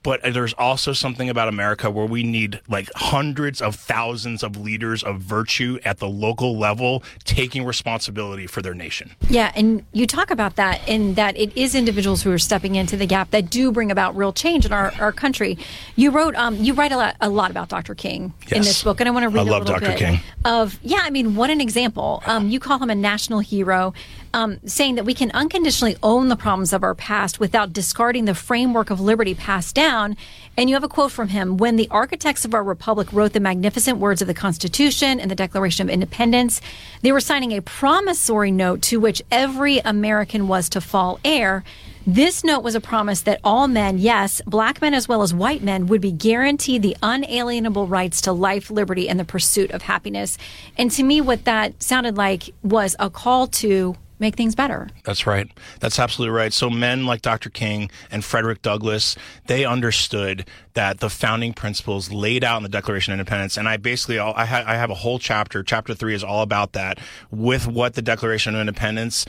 But 0.04 0.22
there's 0.22 0.54
also 0.54 0.94
something 0.94 1.32
about 1.32 1.48
America 1.48 1.90
where 1.90 2.06
we 2.06 2.22
need 2.22 2.62
like 2.68 2.92
hundreds 2.96 3.60
of 3.60 3.74
thousands 3.76 4.44
of 4.44 4.56
leaders 4.56 5.04
of 5.04 5.20
virtue 5.20 5.80
at 5.84 5.98
the 5.98 6.08
local 6.08 6.60
level 6.60 7.02
taking 7.24 7.66
responsibility 7.66 8.46
for 8.46 8.62
their 8.62 8.76
nation. 8.76 9.16
Yeah, 9.30 9.52
and 9.56 9.84
you 9.94 10.06
talk 10.06 10.30
about 10.30 10.58
that 10.58 10.88
in 10.88 11.16
that 11.16 11.36
it 11.38 11.58
is 11.58 11.74
individuals 11.74 12.22
who 12.22 12.32
are 12.32 12.38
stepping 12.38 12.76
into 12.76 12.98
the 12.98 13.08
gap 13.08 13.32
that 13.32 13.50
do 13.50 13.72
bring 13.72 13.90
about 13.90 14.16
real 14.16 14.32
change 14.32 14.64
in 14.64 14.72
our, 14.72 14.94
our 15.00 15.12
country. 15.12 15.58
You 15.96 16.12
wrote, 16.12 16.36
um, 16.36 16.56
you 16.58 16.76
write 16.76 16.92
a 16.92 16.98
lot, 16.98 17.16
a 17.20 17.30
lot 17.30 17.50
about 17.50 17.70
Dr. 17.70 17.96
King 17.96 18.34
in 18.52 18.62
this 18.62 18.84
book, 18.84 19.00
and 19.00 19.10
I 19.10 19.12
want 19.12 19.24
to 19.24 19.30
read 19.30 19.40
I 19.40 19.50
a 19.50 19.52
love 19.52 19.64
little 19.64 19.80
Dr. 19.80 19.92
bit 19.92 19.98
King. 19.98 20.20
of 20.44 20.78
yeah. 20.84 20.95
I 21.04 21.10
mean, 21.10 21.36
what 21.36 21.50
an 21.50 21.62
example. 21.62 22.22
Um, 22.26 22.50
you 22.50 22.60
call 22.60 22.80
him 22.80 22.90
a 22.90 22.96
national 22.96 23.40
hero, 23.40 23.94
um, 24.34 24.60
saying 24.66 24.96
that 24.96 25.06
we 25.06 25.14
can 25.14 25.32
unconditionally 25.32 25.96
own 26.04 26.30
the 26.30 26.36
problems 26.36 26.74
of 26.74 26.84
our 26.84 26.96
past 26.96 27.40
without 27.40 27.74
discarding 27.74 28.26
the 28.26 28.36
framework 28.36 28.90
of 28.90 29.00
liberty 29.00 29.34
passed 29.34 29.76
down. 29.76 30.18
And 30.58 30.70
you 30.70 30.76
have 30.76 30.84
a 30.84 30.90
quote 30.90 31.12
from 31.12 31.30
him: 31.30 31.58
"When 31.58 31.76
the 31.76 31.88
architects 31.90 32.46
of 32.46 32.54
our 32.54 32.64
republic 32.64 33.12
wrote 33.12 33.34
the 33.34 33.40
magnificent 33.40 33.98
words 33.98 34.22
of 34.22 34.28
the 34.28 34.34
Constitution 34.34 35.20
and 35.20 35.30
the 35.30 35.36
Declaration 35.36 35.88
of 35.88 35.94
Independence, 35.94 36.62
they 37.02 37.12
were 37.12 37.20
signing 37.20 37.52
a 37.52 37.62
promissory 37.62 38.52
note 38.52 38.82
to 38.84 39.00
which 39.00 39.22
every 39.32 39.80
American 39.80 40.48
was 40.48 40.70
to 40.70 40.82
fall 40.82 41.20
heir." 41.24 41.64
This 42.08 42.44
note 42.44 42.62
was 42.62 42.76
a 42.76 42.82
promise 42.82 43.22
that 43.22 43.40
all 43.44 43.68
men, 43.68 43.98
yes, 43.98 44.40
black 44.46 44.80
men 44.80 44.94
as 44.94 45.08
well 45.08 45.24
as 45.24 45.34
white 45.34 45.64
men, 45.64 45.88
would 45.88 46.02
be 46.02 46.12
guaranteed 46.12 46.84
the 46.84 46.96
unalienable 47.02 47.88
rights 47.88 48.22
to 48.22 48.32
life, 48.32 48.70
liberty, 48.70 49.10
and 49.10 49.20
the 49.20 49.26
pursuit 49.26 49.72
of 49.72 49.82
happiness. 49.82 50.38
And 50.78 50.92
to 50.92 51.02
me, 51.02 51.20
what 51.20 51.46
that 51.46 51.82
sounded 51.82 52.16
like 52.16 52.52
was 52.62 52.96
a 53.00 53.10
call 53.10 53.48
to 53.48 53.96
make 54.20 54.36
things 54.36 54.56
better. 54.56 54.88
That's 55.04 55.28
right. 55.28 55.50
That's 55.80 56.00
absolutely 56.00 56.36
right. 56.36 56.54
So 56.54 56.70
men 56.70 57.06
like 57.06 57.22
Dr. 57.22 57.50
King 57.50 57.90
and 58.12 58.24
Frederick 58.24 58.62
Douglass, 58.62 59.16
they 59.48 59.66
understood 59.66 60.48
that 60.74 61.00
the 61.00 61.10
founding 61.10 61.54
principles 61.54 62.12
laid 62.12 62.44
out 62.44 62.58
in 62.58 62.64
the 62.64 62.70
Declaration 62.70 63.14
of 63.14 63.20
Independence, 63.20 63.58
and 63.58 63.68
I 63.68 63.78
basically, 63.78 64.20
I, 64.20 64.46
ha- 64.46 64.64
I 64.66 64.76
have 64.76 64.90
a 64.90 64.96
whole 64.96 65.20
chapter. 65.20 65.64
Chapter 65.64 65.94
three 65.94 66.14
is 66.14 66.24
all 66.24 66.44
about 66.44 66.74
that 66.74 67.00
with 67.32 67.68
what 67.68 67.96
the 67.96 68.02
Declaration 68.02 68.56
of 68.56 68.62
Independence 68.62 69.26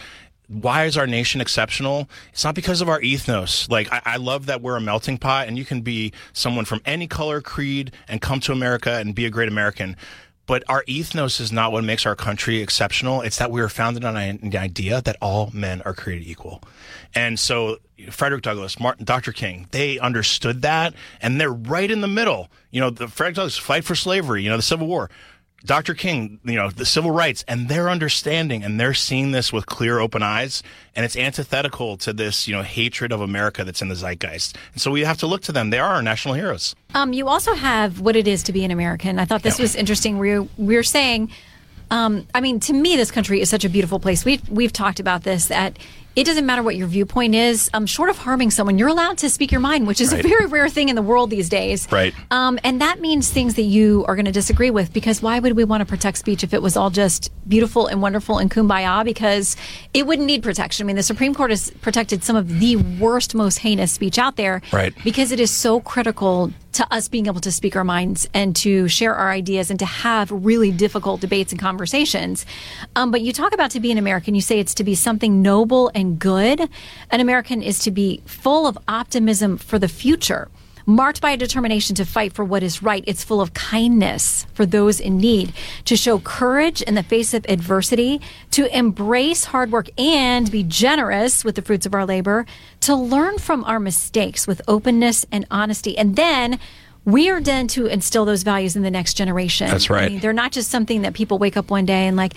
why 0.49 0.85
is 0.85 0.97
our 0.97 1.07
nation 1.07 1.41
exceptional? 1.41 2.09
It's 2.33 2.45
not 2.45 2.55
because 2.55 2.81
of 2.81 2.88
our 2.88 3.00
ethnos. 3.00 3.69
Like, 3.71 3.93
I, 3.93 4.03
I 4.05 4.17
love 4.17 4.47
that 4.47 4.62
we're 4.62 4.76
a 4.76 4.81
melting 4.81 5.19
pot 5.19 5.49
and 5.49 5.59
you 5.59 5.65
can 5.65 5.81
be 5.81 6.12
someone 6.33 6.65
from 6.65 6.81
any 6.85 7.07
color, 7.07 7.41
creed, 7.41 7.93
and 8.09 8.21
come 8.21 8.41
to 8.41 8.53
America 8.53 8.93
and 8.93 9.15
be 9.15 9.26
a 9.26 9.31
great 9.31 9.49
American. 9.49 9.97
But 10.47 10.62
our 10.69 10.85
ethnos 10.85 11.41
is 11.41 11.50
not 11.50 11.73
what 11.73 11.83
makes 11.83 12.07
our 12.07 12.15
country 12.15 12.62
exceptional. 12.62 13.21
It's 13.23 13.38
that 13.38 13.50
we 13.50 13.61
were 13.61 13.69
founded 13.69 14.05
on 14.05 14.17
an 14.17 14.57
idea 14.57 15.03
that 15.03 15.17
all 15.21 15.50
men 15.53 15.83
are 15.83 15.93
created 15.93 16.29
equal. 16.29 16.62
And 17.15 17.38
so 17.38 17.79
Frederick 18.11 18.43
Douglass, 18.43 18.79
Martin, 18.79 19.05
Dr. 19.05 19.33
King, 19.33 19.67
they 19.73 19.99
understood 19.99 20.62
that 20.62 20.95
and 21.21 21.41
they're 21.41 21.53
right 21.53 21.91
in 21.91 22.00
the 22.00 22.09
middle. 22.09 22.49
You 22.71 22.81
know, 22.81 22.91
the 22.91 23.09
Frederick 23.09 23.35
Douglass 23.35 23.59
fight 23.59 23.85
for 23.85 23.97
slavery, 23.97 24.45
you 24.45 24.50
know, 24.50 24.57
the 24.57 24.62
Civil 24.62 24.87
War. 24.87 25.11
Dr. 25.65 25.95
King, 25.95 26.39
you 26.45 26.55
know, 26.55 26.71
the 26.71 26.87
civil 26.87 27.11
rights, 27.11 27.45
and 27.49 27.69
they're 27.69 27.91
understanding 27.91 28.63
and 28.63 28.79
they're 28.79 28.95
seeing 28.95 29.33
this 29.33 29.53
with 29.53 29.67
clear, 29.67 29.99
open 29.99 30.23
eyes. 30.23 30.63
And 30.95 31.05
it's 31.05 31.17
antithetical 31.17 31.97
to 31.99 32.13
this, 32.13 32.47
you 32.47 32.55
know, 32.55 32.63
hatred 32.63 33.11
of 33.13 33.21
America 33.21 33.65
that's 33.65 33.83
in 33.83 33.89
the 33.89 33.95
zeitgeist. 33.97 34.57
And 34.73 34.81
so 34.81 34.91
we 34.91 35.03
have 35.03 35.19
to 35.19 35.27
look 35.27 35.43
to 35.43 35.53
them. 35.53 35.71
They 35.71 35.79
are 35.79 35.95
our 35.95 36.03
national 36.03 36.35
heroes. 36.35 36.75
Um, 36.95 37.13
you 37.13 37.27
also 37.29 37.55
have 37.55 38.01
what 38.01 38.17
it 38.17 38.29
is 38.29 38.43
to 38.45 38.53
be 38.53 38.65
an 38.65 38.71
American. 38.71 39.19
I 39.19 39.25
thought 39.25 39.43
this 39.43 39.59
was 39.59 39.75
interesting. 39.75 40.19
We 40.19 40.31
are 40.33 40.47
we 40.57 40.77
are 40.77 40.83
saying, 40.83 41.31
um, 41.91 42.27
I 42.35 42.41
mean, 42.41 42.61
to 42.61 42.73
me, 42.73 42.97
this 42.97 43.11
country 43.11 43.41
is 43.41 43.51
such 43.51 43.65
a 43.65 43.69
beautiful 43.69 43.99
place. 43.99 44.25
We've 44.25 44.47
we've 44.49 44.73
talked 44.73 45.01
about 45.01 45.25
this 45.25 45.47
that 45.47 45.79
it 46.17 46.25
doesn't 46.25 46.47
matter 46.47 46.63
what 46.63 46.77
your 46.77 46.89
viewpoint 46.89 47.35
is. 47.35 47.71
Um, 47.75 47.85
short 47.85 48.09
of 48.09 48.17
harming 48.17 48.51
someone, 48.51 48.79
you're 48.79 48.89
allowed 48.89 49.19
to 49.19 49.29
speak 49.29 49.53
your 49.53 49.61
mind, 49.61 49.87
which 49.87 50.01
is 50.01 50.13
right. 50.13 50.25
a 50.25 50.29
very 50.29 50.47
rare 50.47 50.71
thing 50.71 50.89
in 50.89 50.97
the 50.97 51.03
world 51.03 51.29
these 51.29 51.51
days. 51.51 51.87
Right. 51.93 52.15
Um, 52.31 52.59
and 52.65 52.81
that 52.81 53.01
means 53.01 53.31
things 53.31 53.55
that 53.57 53.63
you 53.63 54.07
are 54.09 54.17
going 54.17 54.25
to 54.25 54.33
disagree 54.33 54.71
with 54.71 54.95
because 54.95 55.21
why 55.21 55.39
would 55.39 55.53
we 55.53 55.65
want 55.65 55.83
to 55.83 55.85
protect 55.85 56.17
speech 56.17 56.43
if 56.43 56.55
it 56.55 56.63
was 56.63 56.75
all 56.75 56.89
just 56.89 57.31
beautiful 57.47 57.87
and 57.87 58.01
wonderful 58.01 58.39
and 58.39 58.51
kumbaya? 58.51 59.05
Because 59.05 59.57
it 59.93 60.07
wouldn't 60.07 60.27
need 60.27 60.43
protection. 60.43 60.85
I 60.85 60.87
mean, 60.87 60.97
the 60.97 61.03
Supreme 61.03 61.35
Court 61.35 61.51
has 61.51 61.71
protected 61.83 62.25
some 62.25 62.35
of 62.35 62.61
the 62.61 62.77
worst, 62.77 63.35
most 63.35 63.59
heinous 63.59 63.93
speech 63.93 64.19
out 64.19 64.37
there. 64.37 64.63
Right. 64.73 64.95
Because 65.05 65.33
it 65.33 65.39
is 65.39 65.51
so 65.51 65.81
critical 65.81 66.51
to 66.77 66.87
us 66.93 67.09
being 67.09 67.27
able 67.27 67.41
to 67.41 67.51
speak 67.51 67.75
our 67.75 67.85
minds 67.85 68.29
and 68.35 68.55
to 68.55 68.87
share 68.87 69.15
our 69.15 69.31
ideas 69.31 69.71
and 69.71 69.79
to 69.79 69.87
have 69.87 70.31
really 70.31 70.71
difficult 70.71 71.23
debates 71.23 71.51
and 71.51 71.61
conversations. 71.61 72.45
Um, 72.95 73.11
but 73.11 73.23
you 73.23 73.33
talk 73.33 73.55
about 73.55 73.71
to 73.71 73.81
be 73.81 73.91
an 73.91 73.97
American, 73.97 74.35
you 74.35 74.43
say 74.43 74.61
it's 74.61 74.75
to 74.75 74.85
be 74.85 74.95
something 74.95 75.41
noble 75.41 75.91
and 75.95 76.06
good. 76.15 76.71
An 77.11 77.21
American 77.21 77.61
is 77.61 77.81
to 77.81 77.91
be 77.91 78.23
full 78.25 78.69
of 78.69 78.79
optimism 78.87 79.59
for 79.59 79.81
the 79.81 79.89
future 79.89 80.49
marked 80.87 81.21
by 81.21 81.33
a 81.33 81.37
determination 81.37 81.97
to 81.97 82.05
fight 82.05 82.33
for 82.33 82.45
what 82.45 82.63
is 82.63 82.83
right. 82.83 83.03
It's 83.07 83.25
full 83.25 83.41
of 83.41 83.53
kindness 83.53 84.47
for 84.55 84.65
those 84.65 85.01
in 85.01 85.19
need, 85.19 85.53
to 85.85 85.97
show 85.97 86.21
courage 86.21 86.81
in 86.81 86.95
the 86.95 87.03
face 87.03 87.35
of 87.35 87.45
adversity, 87.49 88.21
to 88.53 88.75
embrace 88.77 89.47
hard 89.47 89.73
work 89.73 89.89
and 89.99 90.51
be 90.51 90.63
generous 90.63 91.45
with 91.45 91.57
the 91.57 91.63
fruits 91.63 91.87
of 91.87 91.95
our 91.95 92.07
labor, 92.07 92.47
to 92.81 92.95
learn 92.95 93.39
from 93.39 93.65
our 93.65 93.81
mistakes 93.81 94.47
with 94.47 94.63
openness 94.69 95.27
and 95.33 95.45
honesty. 95.51 95.99
And 95.99 96.15
then 96.15 96.61
we 97.07 97.31
are 97.31 97.41
done 97.41 97.69
to 97.69 97.87
instill 97.87 98.25
those 98.25 98.43
values 98.43 98.75
in 98.75 98.83
the 98.83 98.91
next 98.91 99.15
generation. 99.15 99.69
That's 99.71 99.89
right. 99.89 100.05
I 100.05 100.09
mean, 100.09 100.21
they're 100.21 100.33
not 100.33 100.51
just 100.51 100.71
something 100.71 101.03
that 101.03 101.15
people 101.15 101.39
wake 101.39 101.57
up 101.57 101.71
one 101.71 101.87
day 101.87 102.07
and 102.07 102.17
like, 102.17 102.35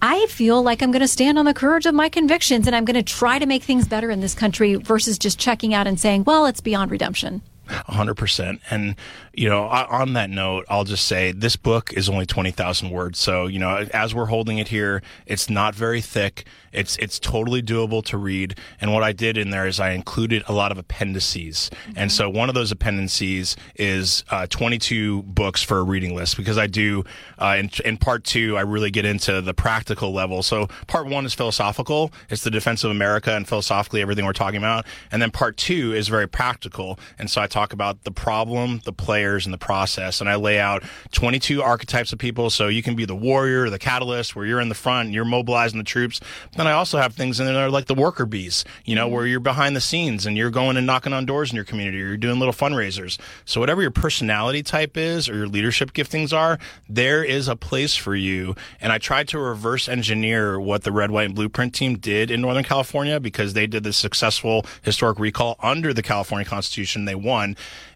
I 0.00 0.26
feel 0.26 0.62
like 0.62 0.80
I'm 0.80 0.92
going 0.92 1.00
to 1.00 1.08
stand 1.08 1.38
on 1.38 1.44
the 1.44 1.52
courage 1.52 1.86
of 1.86 1.94
my 1.94 2.08
convictions 2.08 2.68
and 2.68 2.74
I'm 2.74 2.84
going 2.84 2.94
to 2.94 3.02
try 3.02 3.40
to 3.40 3.46
make 3.46 3.64
things 3.64 3.86
better 3.86 4.10
in 4.10 4.20
this 4.20 4.34
country 4.34 4.76
versus 4.76 5.18
just 5.18 5.40
checking 5.40 5.74
out 5.74 5.88
and 5.88 5.98
saying, 5.98 6.22
well, 6.24 6.46
it's 6.46 6.60
beyond 6.60 6.92
redemption. 6.92 7.42
100%. 7.68 8.60
And, 8.70 8.96
you 9.32 9.48
know, 9.48 9.64
on 9.64 10.12
that 10.14 10.30
note, 10.30 10.66
I'll 10.68 10.84
just 10.84 11.06
say 11.06 11.32
this 11.32 11.56
book 11.56 11.92
is 11.92 12.08
only 12.08 12.26
20,000 12.26 12.90
words. 12.90 13.18
So, 13.18 13.46
you 13.46 13.58
know, 13.58 13.86
as 13.92 14.14
we're 14.14 14.26
holding 14.26 14.58
it 14.58 14.68
here, 14.68 15.02
it's 15.26 15.48
not 15.48 15.74
very 15.74 16.00
thick. 16.00 16.44
It's 16.72 16.96
it's 16.96 17.18
totally 17.18 17.62
doable 17.62 18.02
to 18.06 18.16
read. 18.16 18.58
And 18.80 18.92
what 18.92 19.02
I 19.02 19.12
did 19.12 19.36
in 19.36 19.50
there 19.50 19.66
is 19.66 19.78
I 19.78 19.90
included 19.90 20.42
a 20.48 20.52
lot 20.52 20.72
of 20.72 20.78
appendices. 20.78 21.70
Mm-hmm. 21.70 21.92
And 21.96 22.12
so 22.12 22.28
one 22.30 22.48
of 22.48 22.54
those 22.54 22.72
appendices 22.72 23.56
is 23.76 24.24
uh, 24.30 24.46
22 24.48 25.22
books 25.24 25.62
for 25.62 25.78
a 25.78 25.82
reading 25.82 26.14
list 26.14 26.36
because 26.36 26.58
I 26.58 26.66
do 26.66 27.04
uh, 27.38 27.56
in, 27.58 27.70
in 27.84 27.98
part 27.98 28.24
two 28.24 28.56
I 28.56 28.62
really 28.62 28.90
get 28.90 29.04
into 29.04 29.40
the 29.40 29.54
practical 29.54 30.12
level. 30.12 30.42
So 30.42 30.68
part 30.86 31.06
one 31.06 31.26
is 31.26 31.34
philosophical. 31.34 32.12
It's 32.30 32.42
the 32.42 32.50
defense 32.50 32.84
of 32.84 32.90
America 32.90 33.34
and 33.34 33.46
philosophically 33.46 34.00
everything 34.00 34.24
we're 34.24 34.32
talking 34.32 34.58
about. 34.58 34.86
And 35.10 35.20
then 35.20 35.30
part 35.30 35.56
two 35.56 35.92
is 35.92 36.08
very 36.08 36.26
practical. 36.26 36.98
And 37.18 37.30
so 37.30 37.40
I 37.40 37.46
talk 37.52 37.72
about 37.72 38.04
the 38.04 38.10
problem, 38.10 38.80
the 38.84 38.92
players, 38.92 39.46
and 39.46 39.52
the 39.52 39.58
process. 39.58 40.20
And 40.20 40.28
I 40.28 40.36
lay 40.36 40.58
out 40.58 40.82
22 41.12 41.62
archetypes 41.62 42.12
of 42.12 42.18
people. 42.18 42.50
So 42.50 42.68
you 42.68 42.82
can 42.82 42.96
be 42.96 43.04
the 43.04 43.14
warrior, 43.14 43.70
the 43.70 43.78
catalyst, 43.78 44.34
where 44.34 44.46
you're 44.46 44.60
in 44.60 44.68
the 44.68 44.74
front, 44.74 45.06
and 45.06 45.14
you're 45.14 45.24
mobilizing 45.24 45.78
the 45.78 45.84
troops. 45.84 46.20
Then 46.56 46.66
I 46.66 46.72
also 46.72 46.98
have 46.98 47.14
things 47.14 47.38
in 47.38 47.46
there 47.46 47.70
like 47.70 47.86
the 47.86 47.94
worker 47.94 48.26
bees, 48.26 48.64
you 48.84 48.94
know, 48.94 49.06
mm-hmm. 49.06 49.14
where 49.14 49.26
you're 49.26 49.40
behind 49.40 49.76
the 49.76 49.80
scenes 49.80 50.26
and 50.26 50.36
you're 50.36 50.50
going 50.50 50.76
and 50.76 50.86
knocking 50.86 51.12
on 51.12 51.26
doors 51.26 51.50
in 51.50 51.56
your 51.56 51.64
community 51.64 52.02
or 52.02 52.08
you're 52.08 52.16
doing 52.16 52.38
little 52.38 52.54
fundraisers. 52.54 53.18
So 53.44 53.60
whatever 53.60 53.82
your 53.82 53.90
personality 53.90 54.62
type 54.62 54.96
is 54.96 55.28
or 55.28 55.36
your 55.36 55.48
leadership 55.48 55.92
giftings 55.92 56.36
are, 56.36 56.58
there 56.88 57.22
is 57.22 57.48
a 57.48 57.56
place 57.56 57.96
for 57.96 58.14
you. 58.14 58.54
And 58.80 58.92
I 58.92 58.98
tried 58.98 59.28
to 59.28 59.38
reverse 59.38 59.88
engineer 59.88 60.58
what 60.58 60.84
the 60.84 60.92
Red, 60.92 61.10
White, 61.10 61.26
and 61.26 61.34
Blueprint 61.34 61.74
team 61.74 61.98
did 61.98 62.30
in 62.30 62.40
Northern 62.40 62.64
California 62.64 63.20
because 63.20 63.52
they 63.52 63.66
did 63.66 63.82
the 63.84 63.92
successful 63.92 64.64
historic 64.82 65.18
recall 65.18 65.56
under 65.60 65.92
the 65.92 66.02
California 66.02 66.48
Constitution. 66.48 67.04
They 67.04 67.14
won. 67.14 67.41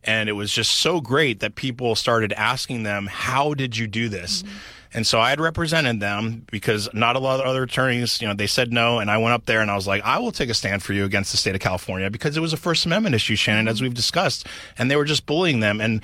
And 0.04 0.28
it 0.28 0.32
was 0.32 0.52
just 0.52 0.72
so 0.72 1.00
great 1.00 1.40
that 1.40 1.54
people 1.54 1.94
started 1.94 2.32
asking 2.34 2.82
them, 2.84 3.06
how 3.06 3.54
did 3.54 3.76
you 3.76 3.86
do 3.86 4.08
this? 4.08 4.42
Mm-hmm. 4.42 4.56
And 4.96 5.06
so 5.06 5.20
I 5.20 5.28
had 5.28 5.40
represented 5.40 6.00
them 6.00 6.46
because 6.50 6.88
not 6.94 7.16
a 7.16 7.18
lot 7.18 7.38
of 7.38 7.44
other 7.44 7.64
attorneys, 7.64 8.22
you 8.22 8.26
know, 8.26 8.32
they 8.32 8.46
said 8.46 8.72
no. 8.72 8.98
And 8.98 9.10
I 9.10 9.18
went 9.18 9.34
up 9.34 9.44
there 9.44 9.60
and 9.60 9.70
I 9.70 9.74
was 9.74 9.86
like, 9.86 10.02
I 10.04 10.18
will 10.18 10.32
take 10.32 10.48
a 10.48 10.54
stand 10.54 10.82
for 10.82 10.94
you 10.94 11.04
against 11.04 11.32
the 11.32 11.36
state 11.36 11.54
of 11.54 11.60
California 11.60 12.08
because 12.08 12.34
it 12.34 12.40
was 12.40 12.54
a 12.54 12.56
First 12.56 12.86
Amendment 12.86 13.14
issue, 13.14 13.36
Shannon, 13.36 13.68
as 13.68 13.82
we've 13.82 13.92
discussed. 13.92 14.46
And 14.78 14.90
they 14.90 14.96
were 14.96 15.04
just 15.04 15.26
bullying 15.26 15.60
them. 15.60 15.82
And 15.82 16.00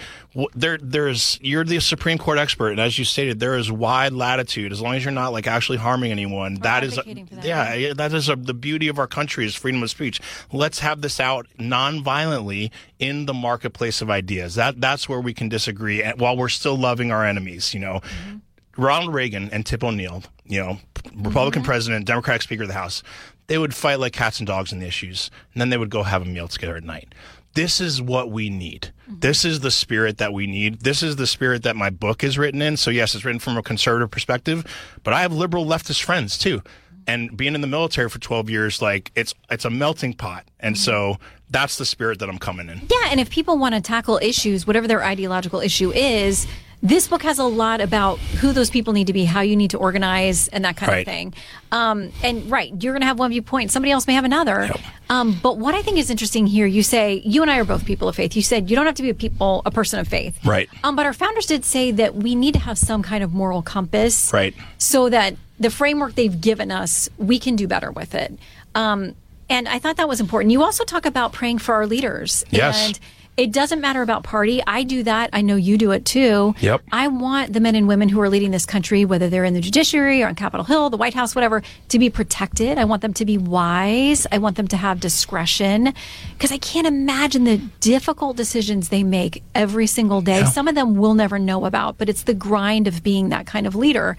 there, 0.55 0.77
there's, 0.77 1.39
you're 1.41 1.65
the 1.65 1.81
Supreme 1.81 2.19
Court 2.19 2.37
expert. 2.37 2.73
And 2.73 2.81
as 2.81 2.99
you 2.99 3.07
stated, 3.07 3.41
there 3.41 3.57
is 3.57 3.73
wide 3.73 4.13
latitude 4.13 4.73
as 4.73 4.83
long 4.83 4.95
as 4.95 5.05
you're 5.07 5.11
not 5.11 5.33
like 5.33 5.47
actually 5.47 5.79
harming 5.79 6.11
anyone. 6.11 6.57
That 6.57 6.85
is, 6.85 6.97
that, 6.97 7.07
yeah, 7.43 7.95
that 7.95 8.13
is 8.13 8.29
a, 8.29 8.37
the 8.37 8.53
beauty 8.53 8.89
of 8.89 8.99
our 8.99 9.07
country 9.07 9.47
is 9.47 9.55
freedom 9.55 9.83
of 9.83 9.89
speech. 9.89 10.21
Let's 10.53 10.81
have 10.81 11.01
this 11.01 11.19
out 11.19 11.47
non-violently 11.59 12.71
in 12.99 13.25
the 13.25 13.33
marketplace 13.33 14.03
of 14.03 14.11
ideas. 14.11 14.57
That, 14.57 14.83
that's 14.83 15.09
where 15.09 15.21
we 15.21 15.33
can 15.33 15.49
disagree 15.49 16.07
while 16.19 16.37
we're 16.37 16.51
still 16.51 16.77
loving 16.77 17.11
our 17.11 17.25
enemies, 17.25 17.73
you 17.73 17.81
know. 17.81 17.95
Mm-hmm 17.95 18.37
Ronald 18.77 19.15
Reagan 19.15 19.51
and 19.51 19.65
Tip 19.67 19.85
O'Neill, 19.85 20.23
you 20.45 20.61
know, 20.61 20.79
Republican 21.15 21.63
mm-hmm. 21.63 21.67
president, 21.67 22.07
Democratic 22.07 22.43
Speaker 22.43 22.63
of 22.63 22.69
the 22.69 22.75
House, 22.75 23.03
they 23.47 23.59
would 23.59 23.75
fight 23.75 23.99
like 23.99 24.13
cats 24.13 24.39
and 24.39 24.47
dogs 24.47 24.73
on 24.73 24.79
the 24.79 24.87
issues, 24.87 25.31
and 25.53 25.61
then 25.61 25.71
they 25.71 25.77
would 25.77 25.91
go 25.91 26.03
have 26.03 26.23
a 26.23 26.27
meal 26.27 26.49
together 26.49 26.77
at 26.77 26.85
night. 26.85 27.15
This 27.55 27.81
is 27.81 28.01
what 28.01 28.31
we 28.31 28.49
need. 28.49 28.93
Mm-hmm. 29.05 29.21
This 29.21 29.45
is 29.45 29.61
the 29.61 29.71
spirit 29.71 30.19
that 30.19 30.33
we 30.33 30.47
need. 30.47 30.81
This 30.81 31.03
is 31.03 31.17
the 31.17 31.27
spirit 31.27 31.63
that 31.65 31.77
my 31.77 31.91
book 31.91 32.25
is 32.25 32.39
written 32.39 32.63
in. 32.63 32.77
So, 32.77 32.91
yes, 32.91 33.15
it's 33.15 33.25
written 33.25 33.41
from 33.41 33.59
a 33.59 33.63
conservative 33.63 34.11
perspective, 34.11 34.65
but 35.03 35.13
I 35.13 35.21
have 35.21 35.33
liberal 35.33 35.67
leftist 35.67 36.03
friends 36.03 36.39
too. 36.39 36.63
And 37.07 37.37
being 37.37 37.55
in 37.55 37.61
the 37.61 37.67
military 37.67 38.09
for 38.09 38.21
12 38.21 38.49
years, 38.49 38.81
like 38.81 39.11
it's 39.17 39.35
it's 39.51 39.65
a 39.65 39.71
melting 39.71 40.15
pot. 40.15 40.45
And 40.61 40.77
mm-hmm. 40.77 40.83
so 40.83 41.17
that's 41.51 41.77
the 41.77 41.85
spirit 41.85 42.21
that 42.21 42.29
I'm 42.29 42.39
coming 42.39 42.69
in. 42.69 42.79
Yeah, 42.91 43.09
and 43.11 43.21
if 43.21 43.29
people 43.29 43.59
want 43.59 43.75
to 43.75 43.81
tackle 43.81 44.19
issues, 44.23 44.67
whatever 44.67 44.87
their 44.87 45.05
ideological 45.05 45.61
issue 45.61 45.93
is, 45.93 46.47
this 46.83 47.07
book 47.07 47.23
has 47.23 47.39
a 47.39 47.45
lot 47.45 47.81
about 47.81 48.19
who 48.19 48.53
those 48.53 48.69
people 48.69 48.93
need 48.93 49.07
to 49.07 49.13
be, 49.13 49.25
how 49.25 49.41
you 49.41 49.55
need 49.55 49.71
to 49.71 49.79
organize, 49.79 50.49
and 50.49 50.65
that 50.65 50.77
kind 50.77 50.91
right. 50.91 50.99
of 50.99 51.07
thing. 51.07 51.35
Um, 51.71 52.13
and 52.25 52.51
right, 52.51 52.73
you're 52.83 52.93
going 52.93 53.03
to 53.03 53.07
have 53.07 53.21
one 53.21 53.31
viewpoint. 53.31 53.71
Somebody 53.71 53.93
else 53.93 54.09
may 54.09 54.15
have 54.15 54.25
another. 54.25 54.65
Yep. 54.67 54.81
Um, 55.09 55.39
but 55.41 55.59
what 55.59 55.77
I 55.77 55.83
think 55.83 55.99
is 55.99 56.11
interesting 56.11 56.47
here, 56.47 56.67
you 56.67 56.83
say 56.83 57.23
you 57.25 57.41
and 57.41 57.51
I 57.51 57.59
are 57.59 57.65
both 57.65 57.87
people 57.87 58.09
of 58.09 58.17
faith. 58.17 58.35
You 58.35 58.43
said 58.43 58.69
you 58.69 58.75
don't 58.75 58.87
have 58.87 58.97
to 58.97 59.03
be 59.03 59.11
a 59.11 59.15
people, 59.15 59.63
a 59.65 59.71
person 59.71 60.01
of 60.01 60.09
faith. 60.09 60.45
Right. 60.45 60.69
Um, 60.83 60.97
but 60.97 61.07
our 61.07 61.13
founders 61.13 61.47
did 61.47 61.65
say 61.65 61.93
that 61.93 62.17
we 62.17 62.35
need 62.35 62.55
to 62.55 62.61
have 62.61 62.77
some 62.79 63.03
kind 63.03 63.23
of 63.23 63.33
moral 63.33 63.63
compass. 63.63 64.33
Right. 64.33 64.55
So 64.79 65.09
that 65.09 65.37
the 65.61 65.71
framework 65.71 66.17
they've 66.17 66.41
given 66.41 66.73
us, 66.73 67.09
we 67.17 67.39
can 67.39 67.55
do 67.55 67.69
better 67.69 67.93
with 67.93 68.15
it. 68.15 68.37
Um, 68.75 69.15
and 69.49 69.69
I 69.69 69.79
thought 69.79 69.99
that 69.99 70.09
was 70.09 70.21
important. 70.21 70.51
You 70.51 70.65
also 70.65 70.83
talk 70.83 71.07
about 71.07 71.33
praying 71.33 71.59
for 71.59 71.75
our 71.75 71.87
leaders. 71.87 72.45
Yes. 72.51 72.87
And 72.87 73.01
it 73.37 73.51
doesn't 73.51 73.81
matter 73.81 74.03
about 74.03 74.25
party. 74.25 74.63
I 74.67 74.83
do 74.83 75.03
that. 75.05 75.31
I 75.33 75.41
know 75.41 75.57
you 75.57 75.79
do 75.79 75.91
it 75.93 76.05
too. 76.05 76.55
Yep. 76.61 76.83
I 76.93 77.09
want 77.09 77.55
the 77.55 77.61
men 77.61 77.75
and 77.75 77.89
women 77.89 78.11
who 78.11 78.21
are 78.21 78.29
leading 78.29 78.51
this 78.51 78.67
country, 78.67 79.07
whether 79.07 79.31
they're 79.31 79.45
in 79.45 79.55
the 79.55 79.61
judiciary 79.61 80.23
or 80.23 80.29
on 80.29 80.35
Capitol 80.35 80.65
Hill, 80.65 80.91
the 80.91 80.99
White 80.99 81.15
House, 81.15 81.35
whatever, 81.35 81.63
to 81.89 81.99
be 81.99 82.11
protected. 82.11 82.77
I 82.77 82.85
want 82.85 83.01
them 83.01 83.15
to 83.15 83.25
be 83.25 83.39
wise. 83.39 84.27
I 84.31 84.37
want 84.39 84.57
them 84.57 84.69
to 84.69 84.77
have 84.77 85.01
discretion 85.01 85.95
because 86.35 86.53
I 86.53 86.59
can't 86.59 86.87
imagine 86.87 87.45
the 87.45 87.57
difficult 87.81 88.37
decisions 88.37 88.91
they 88.91 89.03
make 89.03 89.43
every 89.55 89.87
single 89.87 90.21
day. 90.21 90.41
Yeah. 90.41 90.45
Some 90.47 90.69
of 90.69 90.75
them 90.75 90.97
we'll 90.97 91.15
never 91.15 91.39
know 91.39 91.65
about, 91.65 91.97
but 91.97 92.11
it's 92.11 92.25
the 92.25 92.35
grind 92.35 92.87
of 92.87 93.03
being 93.03 93.31
that 93.31 93.47
kind 93.47 93.67
of 93.67 93.75
leader. 93.75 94.19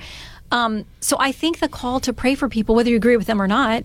Um, 0.51 0.85
so 0.99 1.17
I 1.19 1.31
think 1.31 1.59
the 1.59 1.69
call 1.69 1.99
to 2.01 2.13
pray 2.13 2.33
for 2.35 2.49
people, 2.49 2.73
whether 2.73 2.89
you 2.89 2.95
agree 2.95 3.17
with 3.17 3.27
them 3.27 3.41
or 3.41 3.47
not, 3.47 3.83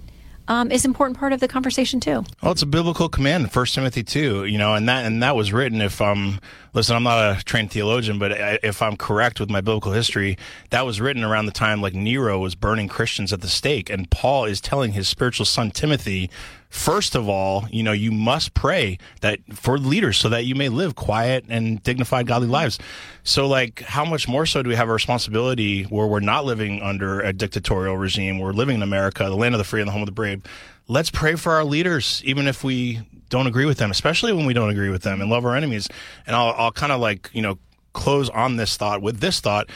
um, 0.49 0.73
is 0.73 0.85
an 0.85 0.91
important 0.91 1.19
part 1.19 1.33
of 1.33 1.41
the 1.41 1.49
conversation 1.49 2.01
too. 2.01 2.25
Well, 2.43 2.53
it's 2.53 2.63
a 2.63 2.67
biblical 2.67 3.09
command, 3.09 3.53
First 3.53 3.75
Timothy 3.75 4.03
two. 4.03 4.45
You 4.45 4.59
know, 4.59 4.75
and 4.75 4.89
that 4.89 5.05
and 5.05 5.23
that 5.23 5.37
was 5.37 5.53
written. 5.53 5.81
If 5.81 6.01
I'm 6.01 6.41
listen, 6.73 6.97
I'm 6.97 7.03
not 7.03 7.39
a 7.39 7.45
trained 7.45 7.71
theologian, 7.71 8.19
but 8.19 8.33
if 8.63 8.83
I'm 8.83 8.97
correct 8.97 9.41
with 9.41 9.51
my 9.51 9.61
biblical 9.61 9.93
history, 9.93 10.37
that 10.71 10.85
was 10.85 11.01
written 11.01 11.23
around 11.23 11.47
the 11.47 11.53
time 11.53 11.81
like 11.81 11.95
Nero 11.95 12.39
was 12.39 12.55
burning 12.55 12.89
Christians 12.89 13.33
at 13.33 13.41
the 13.41 13.49
stake, 13.49 13.91
and 13.91 14.11
Paul 14.11 14.45
is 14.45 14.61
telling 14.61 14.93
his 14.93 15.09
spiritual 15.09 15.47
son 15.47 15.71
Timothy 15.71 16.31
first 16.69 17.15
of 17.15 17.29
all, 17.29 17.67
you 17.71 17.83
know, 17.83 17.93
you 17.93 18.11
must 18.11 18.55
pray 18.55 18.99
that 19.21 19.41
for 19.53 19.79
leaders 19.79 20.17
so 20.17 20.29
that 20.29 20.45
you 20.45 20.55
may 20.55 20.69
live 20.69 20.95
quiet 20.95 21.45
and 21.49 21.83
dignified, 21.83 22.27
godly 22.27 22.49
lives. 22.49 22.79
So, 23.23 23.47
like, 23.47 23.81
how 23.81 24.05
much 24.05 24.29
more 24.29 24.47
so 24.47 24.63
do 24.63 24.69
we 24.69 24.77
have 24.77 24.89
a 24.89 24.93
responsibility 24.93 25.85
where 25.85 26.07
we're 26.07 26.21
not 26.21 26.45
living 26.45 26.83
under 26.83 27.21
a 27.21 27.33
dictatorial 27.33 27.97
regime? 27.97 28.39
We're 28.39 28.53
living 28.53 28.77
in 28.77 28.83
America, 28.83 29.25
the 29.25 29.37
land 29.37 29.55
of 29.55 29.59
the 29.59 29.65
free 29.65 29.81
and 29.81 29.89
the 29.89 29.93
home 29.93 30.03
of 30.03 30.07
the 30.07 30.13
brave. 30.13 30.43
Let's 30.87 31.11
pray 31.11 31.35
for 31.35 31.53
our 31.53 31.65
leaders, 31.65 32.23
even 32.25 32.47
if 32.47 32.65
we 32.65 33.01
don't 33.29 33.47
agree 33.47 33.67
with 33.67 33.79
them, 33.79 33.91
especially 33.91 34.33
when 34.33 34.47
we 34.47 34.55
don't 34.55 34.71
agree 34.71 34.89
with 34.89 35.03
them, 35.03 35.21
and 35.21 35.31
love 35.31 35.45
our 35.45 35.55
enemies. 35.55 35.89
And 36.27 36.35
I'll, 36.35 36.55
I'll 36.57 36.73
kind 36.73 36.93
of 36.93 37.01
like, 37.01 37.29
you 37.33 37.43
know, 37.43 37.59
close 37.93 38.31
on 38.31 38.57
this 38.57 38.77
thought 38.77 39.03
with 39.03 39.21
this 39.21 39.41
thought. 39.41 39.69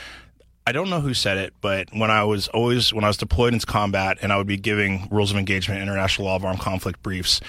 I 0.66 0.72
don't 0.72 0.90
know 0.90 1.00
who 1.00 1.12
said 1.14 1.38
it, 1.38 1.54
but 1.60 1.88
when 1.92 2.10
I 2.10 2.24
was 2.24 2.48
always 2.48 2.92
when 2.92 3.04
I 3.04 3.08
was 3.08 3.16
deployed 3.16 3.52
into 3.52 3.66
combat 3.66 4.18
and 4.22 4.32
I 4.32 4.36
would 4.36 4.46
be 4.46 4.56
giving 4.56 5.08
rules 5.10 5.30
of 5.32 5.36
engagement, 5.36 5.82
international 5.82 6.28
law 6.28 6.36
of 6.36 6.44
armed 6.44 6.60
conflict 6.60 7.02
briefs, 7.02 7.40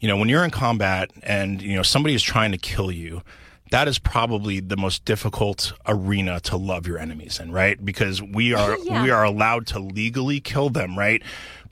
you 0.00 0.08
know, 0.08 0.16
when 0.16 0.28
you're 0.28 0.44
in 0.44 0.50
combat 0.50 1.10
and 1.22 1.60
you 1.60 1.76
know 1.76 1.82
somebody 1.82 2.14
is 2.14 2.22
trying 2.22 2.50
to 2.52 2.58
kill 2.58 2.90
you, 2.90 3.22
that 3.70 3.88
is 3.88 3.98
probably 3.98 4.60
the 4.60 4.76
most 4.76 5.04
difficult 5.04 5.74
arena 5.86 6.40
to 6.40 6.56
love 6.56 6.86
your 6.86 6.98
enemies 6.98 7.38
in, 7.38 7.52
right? 7.52 7.82
Because 7.84 8.22
we 8.22 8.54
are 8.60 8.76
Yeah. 8.84 9.02
we 9.02 9.10
are 9.10 9.24
allowed 9.24 9.66
to 9.68 9.78
legally 9.78 10.40
kill 10.40 10.70
them, 10.70 10.98
right? 10.98 11.22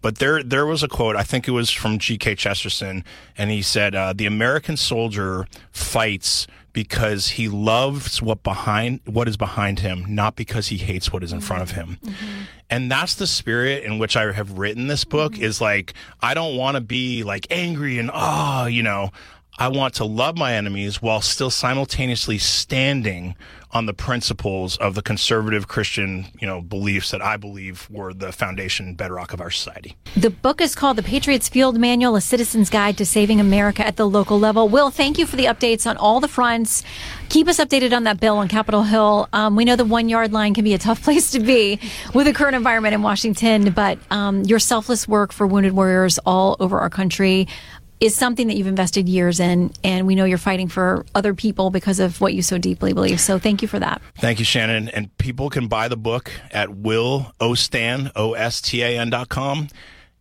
But 0.02 0.16
there 0.18 0.42
there 0.42 0.66
was 0.66 0.82
a 0.82 0.88
quote, 0.88 1.16
I 1.16 1.22
think 1.22 1.48
it 1.48 1.52
was 1.52 1.70
from 1.70 1.98
G.K. 1.98 2.34
Chesterton, 2.34 3.04
and 3.38 3.50
he 3.50 3.62
said, 3.62 3.94
uh, 3.94 4.12
"The 4.14 4.26
American 4.26 4.76
soldier 4.76 5.46
fights." 5.72 6.46
Because 6.72 7.28
he 7.30 7.48
loves 7.48 8.22
what 8.22 8.42
behind 8.42 9.00
what 9.04 9.26
is 9.28 9.37
behind 9.37 9.80
him, 9.80 10.04
not 10.09 10.37
because 10.37 10.68
he 10.68 10.76
hates 10.76 11.12
what 11.12 11.24
is 11.24 11.33
in 11.33 11.40
front 11.40 11.62
of 11.62 11.72
him. 11.72 11.98
Mm-hmm. 12.04 12.42
And 12.70 12.90
that's 12.90 13.16
the 13.16 13.26
spirit 13.26 13.83
in 13.83 13.98
which 13.98 14.16
I 14.16 14.30
have 14.33 14.59
written 14.59 14.87
this 14.87 15.04
book 15.04 15.33
mm-hmm. 15.33 15.42
is 15.42 15.61
like, 15.61 15.94
I 16.20 16.35
don't 16.35 16.56
want 16.56 16.76
to 16.76 16.80
be 16.80 17.24
like 17.24 17.48
angry 17.50 17.98
and, 17.98 18.11
oh, 18.14 18.66
you 18.66 18.85
know, 18.85 19.11
I 19.61 19.68
want 19.68 19.92
to 19.96 20.07
love 20.07 20.38
my 20.38 20.55
enemies 20.55 21.03
while 21.03 21.20
still 21.20 21.51
simultaneously 21.51 22.38
standing 22.38 23.35
on 23.73 23.85
the 23.85 23.92
principles 23.92 24.79
of 24.79 24.94
the 24.94 25.03
conservative 25.03 25.68
Christian, 25.68 26.29
you 26.40 26.46
know, 26.46 26.62
beliefs 26.62 27.11
that 27.11 27.20
I 27.20 27.37
believe 27.37 27.87
were 27.90 28.14
the 28.14 28.33
foundation 28.33 28.94
bedrock 28.94 29.35
of 29.35 29.40
our 29.40 29.51
society. 29.51 29.96
The 30.16 30.31
book 30.31 30.62
is 30.62 30.75
called 30.75 30.96
The 30.96 31.03
Patriots 31.03 31.49
Field 31.51 31.79
Manual, 31.79 32.16
A 32.16 32.23
Citizen's 32.23 32.70
Guide 32.70 32.96
to 32.96 33.05
Saving 33.05 33.38
America 33.38 33.87
at 33.87 33.96
the 33.96 34.09
Local 34.09 34.40
Level. 34.40 34.66
Will, 34.66 34.90
thank 34.90 35.18
you 35.18 35.27
for 35.27 35.37
the 35.37 35.44
updates 35.44 35.87
on 35.87 35.99
all 35.99 36.20
the 36.20 36.27
fronts. 36.27 36.83
Keep 37.29 37.46
us 37.46 37.59
updated 37.59 37.94
on 37.94 38.05
that 38.05 38.18
bill 38.18 38.38
on 38.38 38.49
Capitol 38.49 38.83
Hill. 38.83 39.29
Um, 39.35 39.57
we 39.57 39.66
know 39.66 39.77
the 39.77 39.85
one 39.85 40.09
yard 40.09 40.33
line 40.33 40.55
can 40.55 40.64
be 40.64 40.73
a 40.73 40.79
tough 40.79 41.03
place 41.05 41.31
to 41.33 41.38
be 41.38 41.79
with 42.14 42.27
the 42.27 42.33
current 42.33 42.57
environment 42.57 42.94
in 42.94 43.03
Washington, 43.03 43.73
but 43.73 43.99
um, 44.11 44.42
your 44.42 44.59
selfless 44.59 45.07
work 45.07 45.33
for 45.33 45.46
wounded 45.46 45.75
warriors 45.75 46.18
all 46.25 46.57
over 46.61 46.81
our 46.81 46.90
country 46.90 47.46
is 48.00 48.14
something 48.14 48.48
that 48.48 48.56
you've 48.56 48.66
invested 48.66 49.08
years 49.08 49.40
in, 49.40 49.72
and 49.84 50.06
we 50.06 50.14
know 50.14 50.24
you're 50.24 50.38
fighting 50.38 50.68
for 50.68 51.04
other 51.14 51.34
people 51.34 51.70
because 51.70 52.00
of 52.00 52.20
what 52.20 52.32
you 52.34 52.42
so 52.42 52.56
deeply 52.58 52.92
believe. 52.92 53.20
So 53.20 53.38
thank 53.38 53.62
you 53.62 53.68
for 53.68 53.78
that. 53.78 54.00
Thank 54.16 54.38
you, 54.38 54.44
Shannon. 54.44 54.88
And 54.88 55.16
people 55.18 55.50
can 55.50 55.68
buy 55.68 55.88
the 55.88 55.96
book 55.96 56.30
at 56.50 56.68
willostan, 56.70 58.10
O-S-T-A-N 58.16 59.10
dot 59.10 59.28
com. 59.28 59.68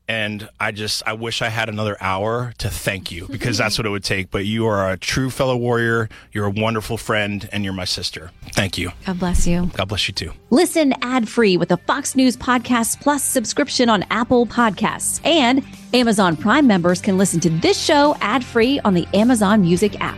And 0.09 0.49
I 0.59 0.71
just, 0.71 1.03
I 1.05 1.13
wish 1.13 1.43
I 1.43 1.49
had 1.49 1.69
another 1.69 1.95
hour 2.01 2.51
to 2.57 2.67
thank 2.67 3.11
you 3.11 3.27
because 3.27 3.59
that's 3.59 3.77
what 3.77 3.85
it 3.85 3.91
would 3.91 4.03
take. 4.03 4.31
But 4.31 4.47
you 4.47 4.65
are 4.65 4.89
a 4.89 4.97
true 4.97 5.29
fellow 5.29 5.55
warrior. 5.55 6.09
You're 6.31 6.47
a 6.47 6.49
wonderful 6.49 6.97
friend 6.97 7.47
and 7.51 7.63
you're 7.63 7.73
my 7.73 7.85
sister. 7.85 8.31
Thank 8.53 8.79
you. 8.79 8.91
God 9.05 9.19
bless 9.19 9.45
you. 9.45 9.69
God 9.75 9.87
bless 9.87 10.07
you 10.07 10.15
too. 10.15 10.33
Listen 10.49 10.95
ad 11.03 11.29
free 11.29 11.57
with 11.57 11.71
a 11.71 11.77
Fox 11.77 12.15
News 12.15 12.35
Podcast 12.35 13.01
Plus 13.01 13.23
subscription 13.23 13.87
on 13.87 14.03
Apple 14.09 14.47
Podcasts. 14.47 15.23
And 15.23 15.63
Amazon 15.93 16.35
Prime 16.35 16.65
members 16.65 17.01
can 17.01 17.19
listen 17.19 17.39
to 17.41 17.49
this 17.51 17.79
show 17.79 18.15
ad 18.19 18.43
free 18.43 18.79
on 18.79 18.95
the 18.95 19.07
Amazon 19.13 19.61
Music 19.61 20.01
app. 20.01 20.17